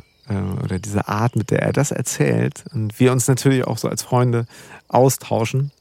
[0.62, 4.04] oder diese Art, mit der er das erzählt und wir uns natürlich auch so als
[4.04, 4.46] Freunde
[4.86, 5.72] austauschen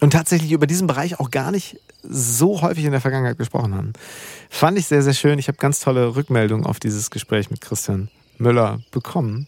[0.00, 3.92] und tatsächlich über diesen Bereich auch gar nicht so häufig in der Vergangenheit gesprochen haben.
[4.50, 5.38] Fand ich sehr, sehr schön.
[5.38, 9.46] Ich habe ganz tolle Rückmeldungen auf dieses Gespräch mit Christian Müller bekommen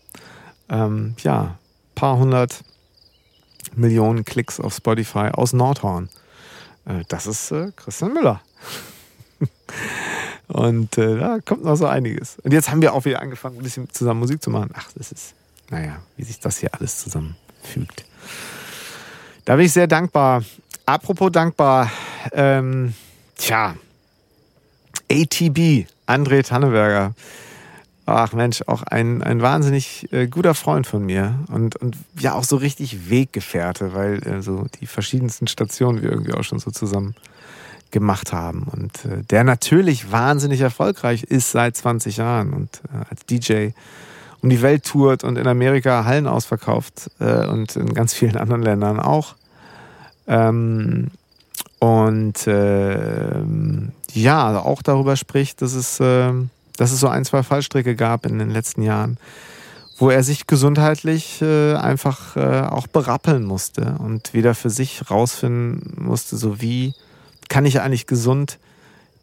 [0.71, 1.59] ähm, ja,
[1.95, 2.63] paar hundert
[3.75, 6.09] Millionen Klicks auf Spotify aus Nordhorn.
[6.87, 8.41] Äh, das ist äh, Christian Müller.
[10.49, 12.39] Und äh, da kommt noch so einiges.
[12.43, 14.71] Und jetzt haben wir auch wieder angefangen, ein bisschen zusammen Musik zu machen.
[14.75, 15.35] Ach, das ist,
[15.71, 18.05] naja, wie sich das hier alles zusammenfügt.
[19.45, 20.43] Da bin ich sehr dankbar.
[20.87, 21.91] Apropos dankbar,
[22.33, 22.95] ähm,
[23.37, 23.77] tja,
[25.11, 27.15] ATB, André Tanneberger
[28.17, 32.45] ach Mensch, auch ein, ein wahnsinnig äh, guter Freund von mir und, und ja auch
[32.45, 37.15] so richtig Weggefährte, weil äh, so die verschiedensten Stationen wir irgendwie auch schon so zusammen
[37.91, 43.27] gemacht haben und äh, der natürlich wahnsinnig erfolgreich ist seit 20 Jahren und äh, als
[43.27, 43.71] DJ
[44.43, 48.63] um die Welt tourt und in Amerika Hallen ausverkauft äh, und in ganz vielen anderen
[48.63, 49.35] Ländern auch.
[50.27, 51.09] Ähm,
[51.79, 53.43] und äh,
[54.13, 56.33] ja, auch darüber spricht, dass es, äh,
[56.81, 59.19] dass es so ein, zwei Fallstricke gab in den letzten Jahren,
[59.99, 66.03] wo er sich gesundheitlich äh, einfach äh, auch berappeln musste und wieder für sich rausfinden
[66.03, 66.95] musste, so wie
[67.51, 68.59] kann ich eigentlich gesund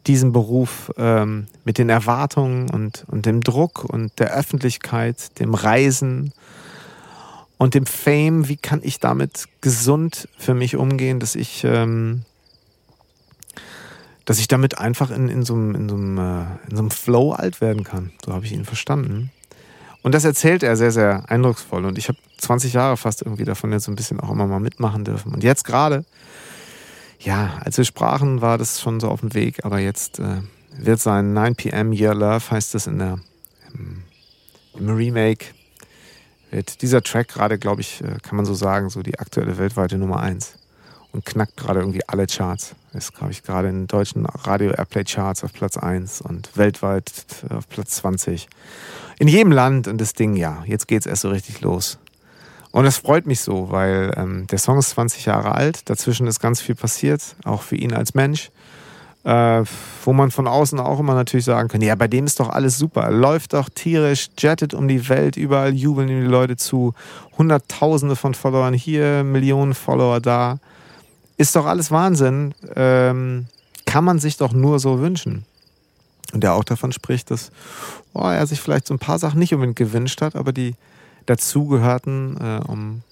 [0.06, 6.32] diesen Beruf ähm, mit den Erwartungen und, und dem Druck und der Öffentlichkeit, dem Reisen
[7.56, 12.22] und dem Fame, wie kann ich damit gesund für mich umgehen, dass ich, ähm,
[14.28, 16.90] dass ich damit einfach in, in, so, einem, in, so einem, äh, in so einem
[16.90, 18.12] Flow alt werden kann.
[18.24, 19.30] So habe ich ihn verstanden.
[20.02, 21.86] Und das erzählt er sehr, sehr eindrucksvoll.
[21.86, 24.60] Und ich habe 20 Jahre fast irgendwie davon jetzt so ein bisschen auch immer mal
[24.60, 25.32] mitmachen dürfen.
[25.32, 26.04] Und jetzt gerade
[27.20, 30.42] ja, als wir sprachen, war das schon so auf dem Weg, aber jetzt äh,
[30.76, 31.92] wird sein 9 p.m.
[31.92, 33.18] Year Love, heißt es in der,
[33.74, 34.02] im,
[34.74, 35.46] im Remake,
[36.50, 39.98] wird dieser Track gerade, glaube ich, äh, kann man so sagen, so die aktuelle weltweite
[39.98, 40.54] Nummer 1
[41.12, 42.74] und knackt gerade irgendwie alle Charts.
[42.98, 47.12] Ist, glaube ich, gerade in deutschen Radio Airplay Charts auf Platz 1 und weltweit
[47.48, 48.48] auf Platz 20.
[49.20, 51.98] In jedem Land und das Ding, ja, jetzt geht es erst so richtig los.
[52.72, 56.40] Und es freut mich so, weil ähm, der Song ist 20 Jahre alt, dazwischen ist
[56.40, 58.50] ganz viel passiert, auch für ihn als Mensch.
[59.22, 59.64] Äh,
[60.04, 62.78] wo man von außen auch immer natürlich sagen kann, ja, bei dem ist doch alles
[62.78, 63.02] super.
[63.02, 66.94] Er läuft doch tierisch, jettet um die Welt, überall jubeln ihm die Leute zu.
[67.36, 70.58] Hunderttausende von Followern hier, Millionen Follower da.
[71.38, 72.54] Ist doch alles Wahnsinn.
[72.76, 73.46] Ähm,
[73.86, 75.46] kann man sich doch nur so wünschen.
[76.32, 77.50] Und der auch davon spricht, dass
[78.12, 80.74] oh, er sich vielleicht so ein paar Sachen nicht unbedingt gewünscht hat, aber die
[81.24, 83.02] dazugehörten, äh, um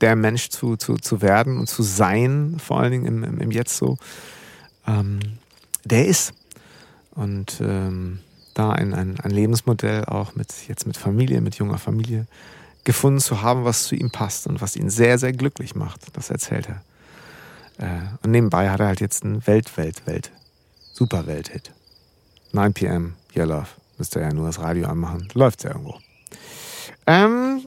[0.00, 3.50] der Mensch zu, zu, zu werden und zu sein, vor allen Dingen im, im, im
[3.50, 3.96] Jetzt so,
[4.86, 5.20] ähm,
[5.84, 6.32] der ist.
[7.12, 8.18] Und ähm,
[8.54, 12.26] da ein, ein, ein Lebensmodell auch mit jetzt mit Familie, mit junger Familie
[12.84, 16.00] gefunden zu haben, was zu ihm passt und was ihn sehr, sehr glücklich macht.
[16.14, 16.82] Das erzählt er.
[17.80, 17.86] Äh,
[18.22, 20.30] und nebenbei hat er halt jetzt einen Welt, Welt, Welt,
[20.92, 21.72] Super Welt-Hit.
[22.52, 23.14] 9 p.m.
[23.34, 23.68] Your Love.
[23.96, 25.28] Müsst ihr ja nur das Radio anmachen.
[25.34, 25.96] Läuft ja irgendwo.
[27.06, 27.64] Ähm,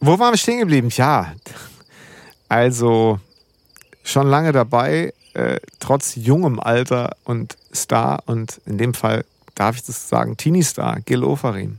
[0.00, 0.88] wo waren wir stehen geblieben?
[0.90, 1.32] Ja,
[2.48, 3.20] also
[4.02, 9.24] schon lange dabei, äh, trotz jungem Alter und Star und in dem Fall
[9.54, 11.78] darf ich das sagen, Teenie-Star, Gil Ofarim.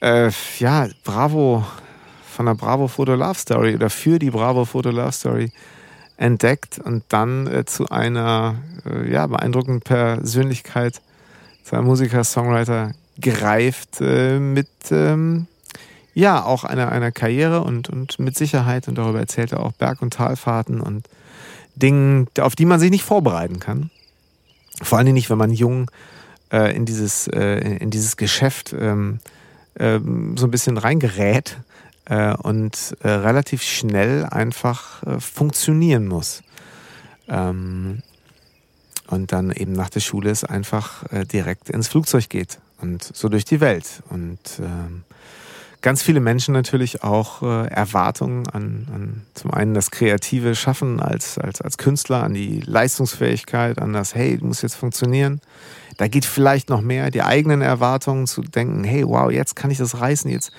[0.00, 1.64] Äh, ja, Bravo,
[2.30, 5.52] von der Bravo Photo Love Story oder für die Bravo Photo Love Story
[6.20, 11.00] entdeckt und dann äh, zu einer äh, ja, beeindruckenden Persönlichkeit,
[11.64, 15.46] zu einem Musiker, Songwriter gereift äh, mit ähm,
[16.12, 20.02] ja, auch einer, einer Karriere und, und mit Sicherheit, und darüber erzählt er auch Berg-
[20.02, 21.08] und Talfahrten und
[21.74, 23.90] Dingen, auf die man sich nicht vorbereiten kann.
[24.82, 25.90] Vor allem nicht, wenn man jung
[26.52, 29.20] äh, in, dieses, äh, in dieses Geschäft ähm,
[29.74, 29.98] äh,
[30.36, 31.58] so ein bisschen reingerät
[32.10, 36.42] äh, und äh, relativ schnell einfach äh, funktionieren muss.
[37.28, 38.02] Ähm,
[39.06, 41.02] und dann eben nach der Schule es einfach
[41.32, 44.04] direkt ins Flugzeug geht und so durch die Welt.
[44.08, 45.02] Und ähm,
[45.82, 51.38] ganz viele Menschen natürlich auch äh, Erwartungen an, an zum einen das kreative Schaffen als,
[51.38, 55.40] als, als Künstler, an die Leistungsfähigkeit, an das, hey, du musst jetzt funktionieren.
[55.96, 59.78] Da geht vielleicht noch mehr, die eigenen Erwartungen zu denken, hey, wow, jetzt kann ich
[59.78, 60.52] das reißen, jetzt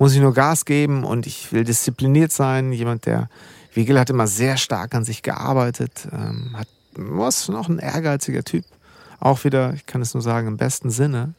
[0.00, 2.72] muss ich nur Gas geben und ich will diszipliniert sein.
[2.72, 3.28] Jemand, der,
[3.74, 8.64] Wigel hat immer sehr stark an sich gearbeitet, ähm, hat, was noch ein ehrgeiziger Typ.
[9.20, 11.34] Auch wieder, ich kann es nur sagen, im besten Sinne.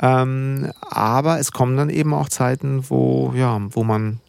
[0.00, 4.20] Ähm, aber es kommen dann eben auch Zeiten, wo, ja, wo man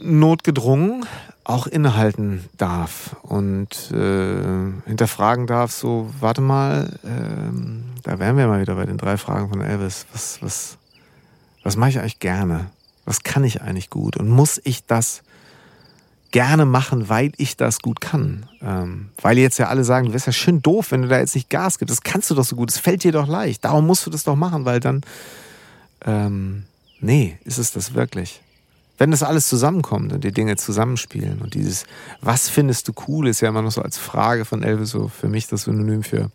[0.00, 1.04] notgedrungen
[1.42, 8.60] auch innehalten darf und äh, hinterfragen darf, so, warte mal, äh, da wären wir mal
[8.60, 10.06] wieder bei den drei Fragen von Elvis.
[10.12, 10.78] Was, was,
[11.62, 12.70] was mache ich eigentlich gerne?
[13.04, 14.16] Was kann ich eigentlich gut?
[14.16, 15.22] Und muss ich das
[16.30, 18.46] gerne machen, weil ich das gut kann.
[18.62, 21.34] Ähm, weil jetzt ja alle sagen, du wärst ja schön doof, wenn du da jetzt
[21.34, 21.90] nicht Gas gibst.
[21.90, 23.64] Das kannst du doch so gut, das fällt dir doch leicht.
[23.64, 25.00] Darum musst du das doch machen, weil dann,
[26.04, 26.64] ähm,
[27.00, 28.40] nee, ist es das wirklich.
[28.96, 31.86] Wenn das alles zusammenkommt und die Dinge zusammenspielen und dieses,
[32.20, 35.28] was findest du cool, ist ja immer noch so als Frage von Elvis so für
[35.28, 36.30] mich das Synonym für,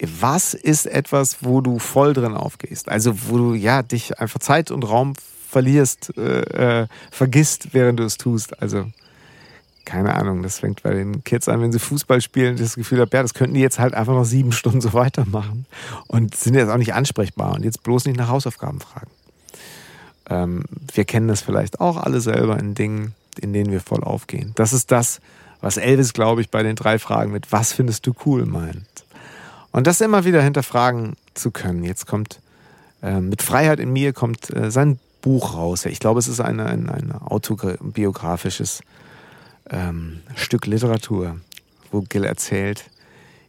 [0.00, 2.88] was ist etwas, wo du voll drin aufgehst?
[2.88, 5.14] Also, wo du ja dich einfach Zeit und Raum
[5.48, 8.60] verlierst, äh, äh, vergisst, während du es tust.
[8.62, 8.86] Also,
[9.84, 13.16] keine Ahnung, das fängt bei den Kids an, wenn sie Fußball spielen, das Gefühl habe,
[13.16, 15.66] ja, das könnten die jetzt halt einfach noch sieben Stunden so weitermachen
[16.06, 19.10] und sind jetzt auch nicht ansprechbar und jetzt bloß nicht nach Hausaufgaben fragen.
[20.28, 24.52] Ähm, wir kennen das vielleicht auch alle selber in Dingen, in denen wir voll aufgehen.
[24.56, 25.20] Das ist das,
[25.60, 28.86] was Elvis, glaube ich, bei den drei Fragen mit Was findest du cool meint.
[29.72, 31.84] Und das immer wieder hinterfragen zu können.
[31.84, 32.40] Jetzt kommt
[33.02, 35.84] Äh, mit Freiheit in mir kommt äh, sein Buch raus.
[35.86, 38.82] Ich glaube, es ist ein, ein, ein autobiografisches
[39.70, 41.40] ähm, Stück Literatur,
[41.90, 42.90] wo Gil erzählt,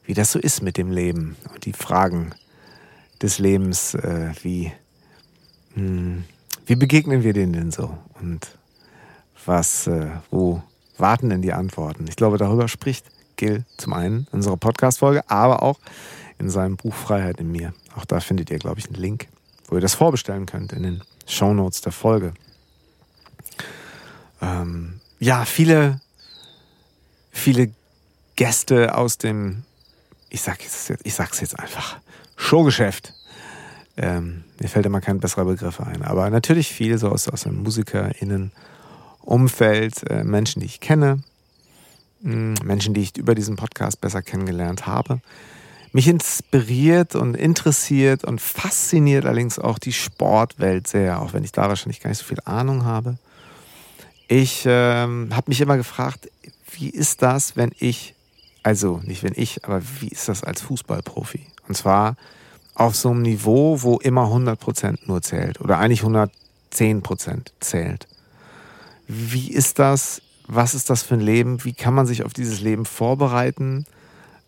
[0.05, 2.32] wie das so ist mit dem Leben und die Fragen
[3.22, 4.72] des Lebens, äh, wie,
[5.76, 6.24] mh, hm,
[6.65, 8.47] wie begegnen wir denen denn so und
[9.45, 10.61] was, äh, wo
[10.97, 12.05] warten denn die Antworten?
[12.07, 13.05] Ich glaube, darüber spricht
[13.40, 15.80] Gil zum einen in unserer Podcast-Folge, aber auch
[16.38, 17.74] in seinem Buch Freiheit in mir.
[17.96, 19.30] Auch da findet ihr, glaube ich, einen Link,
[19.68, 22.34] wo ihr das vorbestellen könnt in den Shownotes der Folge.
[24.42, 26.02] Ähm, ja, viele,
[27.32, 27.72] viele
[28.36, 29.64] Gäste aus dem,
[30.30, 31.98] ich sag jetzt, ich sag's jetzt einfach,
[32.36, 33.14] Showgeschäft.
[33.98, 36.04] Ähm, mir fällt immer kein besserer Begriff ein.
[36.04, 41.22] Aber natürlich viele so aus, aus dem MusikerInnen-Umfeld, äh, Menschen, die ich kenne,
[42.22, 45.22] Menschen, die ich über diesen Podcast besser kennengelernt habe.
[45.91, 51.67] Mich inspiriert und interessiert und fasziniert allerdings auch die Sportwelt sehr, auch wenn ich da
[51.67, 53.17] wahrscheinlich gar nicht so viel Ahnung habe.
[54.28, 56.30] Ich ähm, habe mich immer gefragt,
[56.72, 58.13] wie ist das, wenn ich,
[58.61, 61.47] also nicht wenn ich, aber wie ist das als Fußballprofi?
[61.67, 62.15] Und zwar
[62.76, 68.07] auf so einem Niveau, wo immer 100% nur zählt oder eigentlich 110% zählt.
[69.07, 70.22] Wie ist das?
[70.52, 71.64] Was ist das für ein Leben?
[71.64, 73.86] Wie kann man sich auf dieses Leben vorbereiten?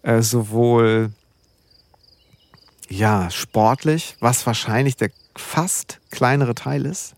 [0.02, 1.12] Äh, sowohl
[2.90, 7.16] ja, sportlich, was wahrscheinlich der fast kleinere Teil ist,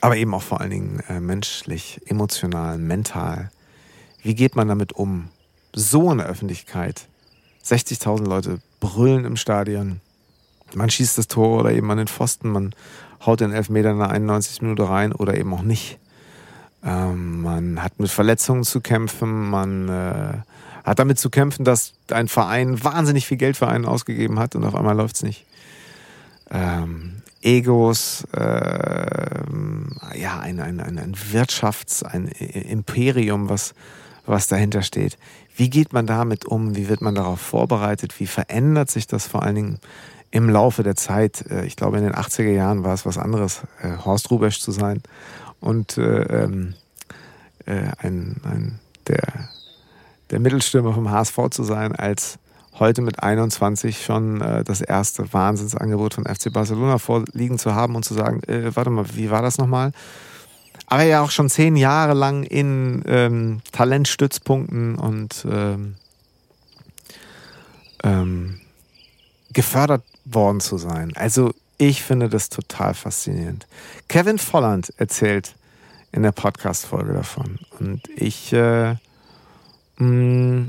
[0.00, 3.50] aber eben auch vor allen Dingen äh, menschlich, emotional, mental.
[4.22, 5.28] Wie geht man damit um?
[5.74, 7.08] So in der Öffentlichkeit.
[7.64, 10.00] 60.000 Leute brüllen im Stadion.
[10.74, 12.50] Man schießt das Tor oder eben an den Pfosten.
[12.50, 12.74] Man
[13.24, 15.98] haut den Elfmeter in der 91 Minute rein oder eben auch nicht.
[16.84, 19.50] Ähm, man hat mit Verletzungen zu kämpfen.
[19.50, 20.38] Man äh,
[20.84, 24.64] hat damit zu kämpfen, dass ein Verein wahnsinnig viel Geld für einen ausgegeben hat und
[24.64, 25.44] auf einmal läuft es nicht.
[26.50, 33.74] Ähm, Egos, äh, ja, ein, ein, ein, ein Wirtschafts-, ein Imperium, was,
[34.26, 35.18] was dahinter steht.
[35.54, 36.74] Wie geht man damit um?
[36.74, 38.18] Wie wird man darauf vorbereitet?
[38.18, 39.78] Wie verändert sich das vor allen Dingen
[40.30, 41.44] im Laufe der Zeit?
[41.50, 44.72] Äh, ich glaube, in den 80er Jahren war es was anderes, äh, Horst Rubesch zu
[44.72, 45.02] sein
[45.60, 46.74] und äh, ähm,
[47.66, 49.48] äh, ein, ein, der
[50.30, 52.38] der Mittelstürmer vom HSV zu sein, als
[52.78, 58.04] heute mit 21 schon äh, das erste Wahnsinnsangebot von FC Barcelona vorliegen zu haben und
[58.04, 59.92] zu sagen, äh, warte mal, wie war das nochmal?
[60.86, 65.96] Aber ja auch schon zehn Jahre lang in ähm, Talentstützpunkten und ähm,
[68.04, 68.60] ähm,
[69.52, 71.12] gefördert worden zu sein.
[71.14, 73.66] Also ich finde das total faszinierend.
[74.08, 75.54] Kevin Volland erzählt
[76.12, 77.58] in der Podcast-Folge davon.
[77.78, 78.96] Und ich äh,
[79.98, 80.68] Mm.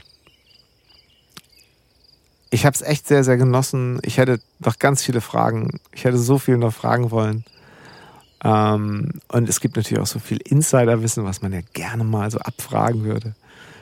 [2.51, 3.99] Ich habe es echt sehr, sehr genossen.
[4.01, 5.79] Ich hätte noch ganz viele Fragen.
[5.91, 7.45] Ich hätte so viel noch fragen wollen.
[8.43, 12.39] Ähm, und es gibt natürlich auch so viel Insiderwissen, was man ja gerne mal so
[12.39, 13.35] abfragen würde.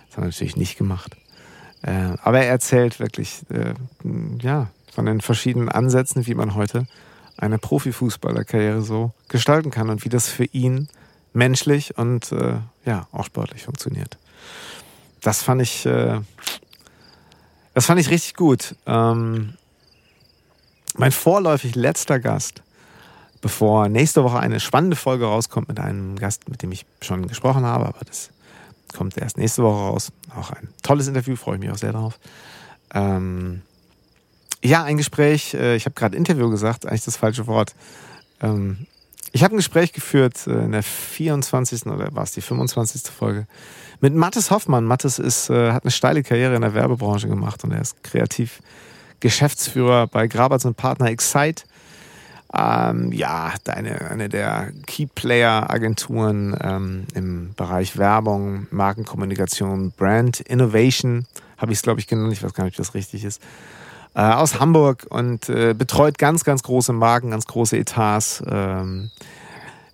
[0.07, 1.15] Das haben wir natürlich nicht gemacht.
[1.81, 3.73] Äh, aber er erzählt wirklich, äh,
[4.41, 6.87] ja, von den verschiedenen Ansätzen, wie man heute
[7.37, 10.89] eine Profifußballerkarriere so gestalten kann und wie das für ihn
[11.33, 14.17] menschlich und äh, ja auch sportlich funktioniert
[15.21, 16.19] das fand ich, äh,
[17.73, 18.75] das fand ich richtig gut.
[18.85, 19.53] Ähm,
[20.95, 22.63] mein vorläufig letzter Gast,
[23.41, 27.65] bevor nächste Woche eine spannende Folge rauskommt mit einem Gast, mit dem ich schon gesprochen
[27.65, 28.29] habe, aber das
[28.95, 30.11] kommt erst nächste Woche raus.
[30.35, 32.17] Auch ein tolles Interview, freue ich mich auch sehr darauf.
[32.93, 33.61] Ähm,
[34.63, 37.75] ja, ein Gespräch, äh, ich habe gerade Interview gesagt, eigentlich das falsche Wort.
[38.41, 38.87] Ähm,
[39.31, 41.85] ich habe ein Gespräch geführt äh, in der 24.
[41.87, 43.11] oder war es die 25.
[43.11, 43.45] Folge
[43.99, 44.85] mit Mathis Hoffmann.
[44.85, 48.61] Mathis ist, äh, hat eine steile Karriere in der Werbebranche gemacht und er ist kreativ
[49.19, 51.63] Geschäftsführer bei Grabatz und Partner Excite.
[52.53, 61.25] Ähm, ja, eine, eine der Key-Player-Agenturen ähm, im Bereich Werbung, Markenkommunikation, Brand Innovation,
[61.57, 62.31] habe ich es, glaube ich, genannt.
[62.31, 63.41] Ich weiß gar nicht, ob das richtig ist.
[64.17, 68.41] Äh, aus Hamburg und äh, betreut ganz, ganz große Marken, ganz große Etats.
[68.49, 69.11] Ähm,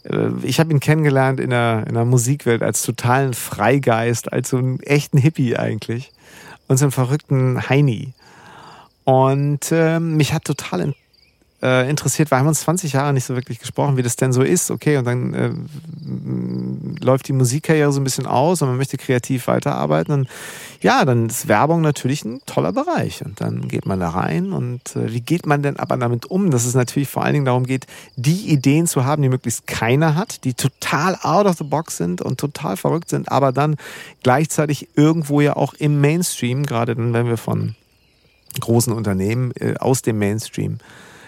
[0.06, 4.60] äh, ich habe ihn kennengelernt in der, in der Musikwelt als totalen Freigeist, als so
[4.60, 6.14] einen echten Hippie eigentlich
[6.70, 8.14] und so einen verrückten Heini.
[9.04, 10.80] Und äh, mich hat total
[11.64, 14.42] äh, interessiert, weil wir uns 20 Jahre nicht so wirklich gesprochen, wie das denn so
[14.42, 14.70] ist.
[14.70, 15.52] Okay, und dann äh,
[17.04, 20.14] läuft die Musikkarriere so ein bisschen aus und man möchte kreativ weiterarbeiten.
[20.14, 20.28] Und
[20.82, 23.24] ja, dann ist Werbung natürlich ein toller Bereich.
[23.24, 26.52] Und dann geht man da rein und äh, wie geht man denn aber damit um,
[26.52, 27.88] dass es natürlich vor allen Dingen darum geht,
[28.18, 32.22] die Ideen zu haben, die möglichst keiner hat, die total out of the box sind
[32.22, 33.78] und total verrückt sind, aber dann
[34.22, 37.76] gleichzeitig irgendwo ja auch im Mainstream, gerade dann, wenn wir von
[38.60, 40.80] großen Unternehmen äh, aus dem Mainstream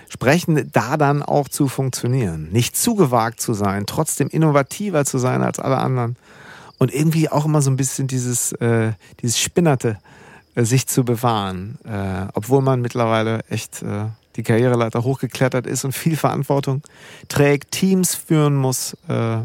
[0.09, 2.49] sprechen, da dann auch zu funktionieren.
[2.51, 6.15] Nicht zu gewagt zu sein, trotzdem innovativer zu sein als alle anderen
[6.77, 9.97] und irgendwie auch immer so ein bisschen dieses, äh, dieses Spinnerte
[10.55, 15.93] äh, sich zu bewahren, äh, obwohl man mittlerweile echt äh, die Karriereleiter hochgeklettert ist und
[15.93, 16.81] viel Verantwortung
[17.27, 19.37] trägt, Teams führen muss, äh,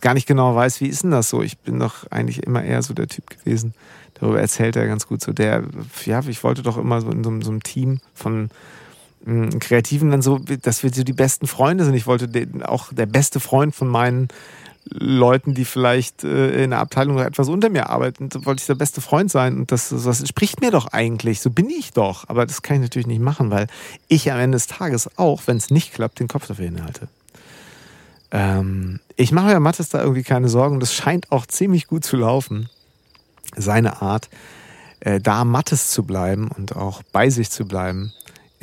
[0.00, 1.42] gar nicht genau weiß, wie ist denn das so?
[1.42, 3.74] Ich bin doch eigentlich immer eher so der Typ gewesen.
[4.14, 5.32] Darüber erzählt er ganz gut so.
[5.32, 5.64] Der,
[6.04, 8.50] ja, ich wollte doch immer so in so, so einem Team von
[9.60, 11.94] Kreativen dann so, dass wir so die besten Freunde sind.
[11.94, 14.28] Ich wollte den, auch der beste Freund von meinen
[14.90, 19.00] Leuten, die vielleicht äh, in der Abteilung etwas unter mir arbeiten, wollte ich der beste
[19.00, 19.56] Freund sein.
[19.56, 21.40] Und das, das entspricht mir doch eigentlich.
[21.40, 22.28] So bin ich doch.
[22.28, 23.66] Aber das kann ich natürlich nicht machen, weil
[24.08, 27.08] ich am Ende des Tages auch, wenn es nicht klappt, den Kopf dafür hinhalte.
[28.30, 30.80] Ähm, ich mache ja Mattes da irgendwie keine Sorgen.
[30.80, 32.68] Das scheint auch ziemlich gut zu laufen.
[33.56, 34.28] Seine Art,
[35.00, 38.12] äh, da Mattes zu bleiben und auch bei sich zu bleiben.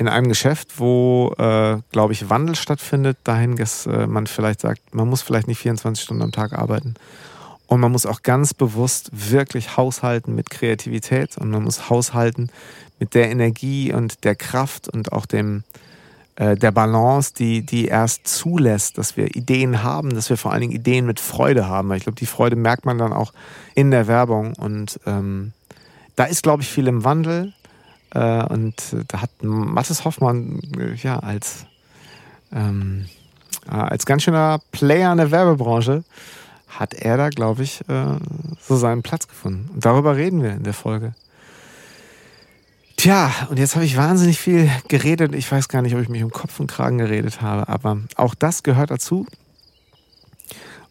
[0.02, 4.92] In einem Geschäft, wo, äh, glaube ich, Wandel stattfindet, dahin, dass äh, man vielleicht sagt,
[4.92, 6.94] man muss vielleicht nicht 24 Stunden am Tag arbeiten.
[7.68, 12.50] Und man muss auch ganz bewusst wirklich haushalten mit Kreativität und man muss haushalten
[12.98, 15.62] mit der Energie und der Kraft und auch dem,
[16.34, 20.62] äh, der Balance, die, die erst zulässt, dass wir Ideen haben, dass wir vor allen
[20.62, 21.90] Dingen Ideen mit Freude haben.
[21.90, 23.32] Weil ich glaube, die Freude merkt man dann auch
[23.76, 24.54] in der Werbung.
[24.54, 25.52] Und ähm,
[26.16, 27.52] da ist, glaube ich, viel im Wandel.
[28.14, 28.74] Äh, und
[29.08, 31.66] da hat Mathis Hoffmann äh, ja als,
[32.52, 33.06] ähm,
[33.66, 36.04] äh, als ganz schöner Player in der Werbebranche
[36.68, 38.16] hat er da, glaube ich, äh,
[38.60, 39.70] so seinen Platz gefunden.
[39.74, 41.14] Und darüber reden wir in der Folge.
[42.96, 45.34] Tja, und jetzt habe ich wahnsinnig viel geredet.
[45.34, 48.34] Ich weiß gar nicht, ob ich mich um Kopf und Kragen geredet habe, aber auch
[48.34, 49.26] das gehört dazu.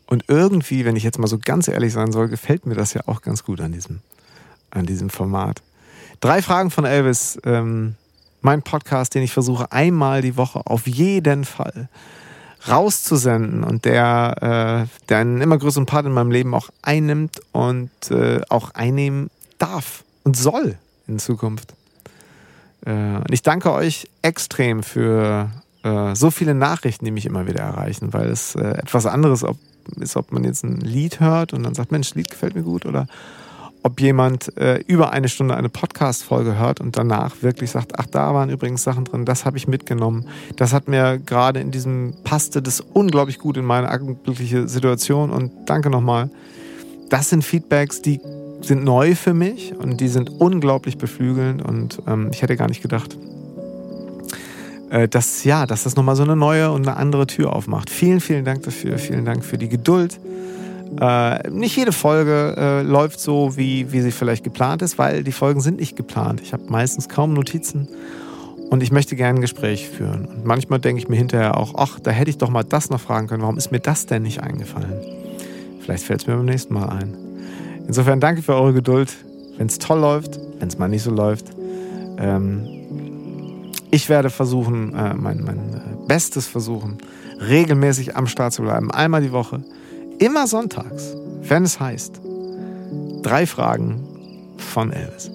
[0.07, 3.01] Und irgendwie, wenn ich jetzt mal so ganz ehrlich sein soll, gefällt mir das ja
[3.05, 4.01] auch ganz gut an diesem,
[4.72, 5.61] an diesem Format.
[6.22, 7.39] Drei Fragen von Elvis.
[7.45, 7.95] Ähm,
[8.41, 11.89] mein Podcast, den ich versuche einmal die Woche auf jeden Fall
[12.69, 17.89] rauszusenden und der, äh, der einen immer größeren Part in meinem Leben auch einnimmt und
[18.11, 21.74] äh, auch einnehmen darf und soll in Zukunft.
[22.86, 25.49] Äh, und ich danke euch extrem für
[25.82, 29.43] äh, so viele Nachrichten, die mich immer wieder erreichen, weil es äh, etwas anderes
[29.99, 32.86] ist, ob man jetzt ein Lied hört und dann sagt, Mensch, Lied gefällt mir gut
[32.86, 33.07] oder
[33.84, 38.34] ob jemand äh, über eine Stunde eine Podcast-Folge hört und danach wirklich sagt, ach, da
[38.34, 40.27] waren übrigens Sachen drin, das habe ich mitgenommen.
[40.55, 45.51] Das hat mir gerade in diesem, passte das unglaublich gut in meine augenblickliche Situation und
[45.65, 46.29] danke nochmal.
[47.09, 48.21] Das sind Feedbacks, die
[48.61, 52.84] sind neu für mich und die sind unglaublich beflügelnd und ähm, ich hätte gar nicht
[52.84, 53.17] gedacht,
[54.91, 57.89] äh, dass, ja, dass das nochmal so eine neue und eine andere Tür aufmacht.
[57.89, 60.19] Vielen, vielen Dank dafür, vielen Dank für die Geduld.
[60.99, 65.31] Äh, nicht jede Folge äh, läuft so, wie, wie sie vielleicht geplant ist, weil die
[65.31, 66.41] Folgen sind nicht geplant.
[66.41, 67.87] Ich habe meistens kaum Notizen
[68.69, 70.25] und ich möchte gerne ein Gespräch führen.
[70.25, 72.99] Und manchmal denke ich mir hinterher auch, ach, da hätte ich doch mal das noch
[72.99, 73.41] fragen können.
[73.41, 74.93] Warum ist mir das denn nicht eingefallen?
[75.81, 77.15] Vielleicht fällt es mir beim nächsten Mal ein.
[77.87, 79.15] Insofern danke für eure Geduld.
[79.57, 81.51] Wenn es toll läuft, wenn es mal nicht so läuft.
[82.17, 82.67] Ähm,
[83.91, 86.97] ich werde versuchen, äh, mein, mein äh, Bestes versuchen,
[87.39, 88.91] regelmäßig am Start zu bleiben.
[88.91, 89.61] Einmal die Woche.
[90.20, 92.22] Immer sonntags, wenn es heißt,
[93.22, 94.01] drei Fragen
[94.57, 95.32] von Elvis.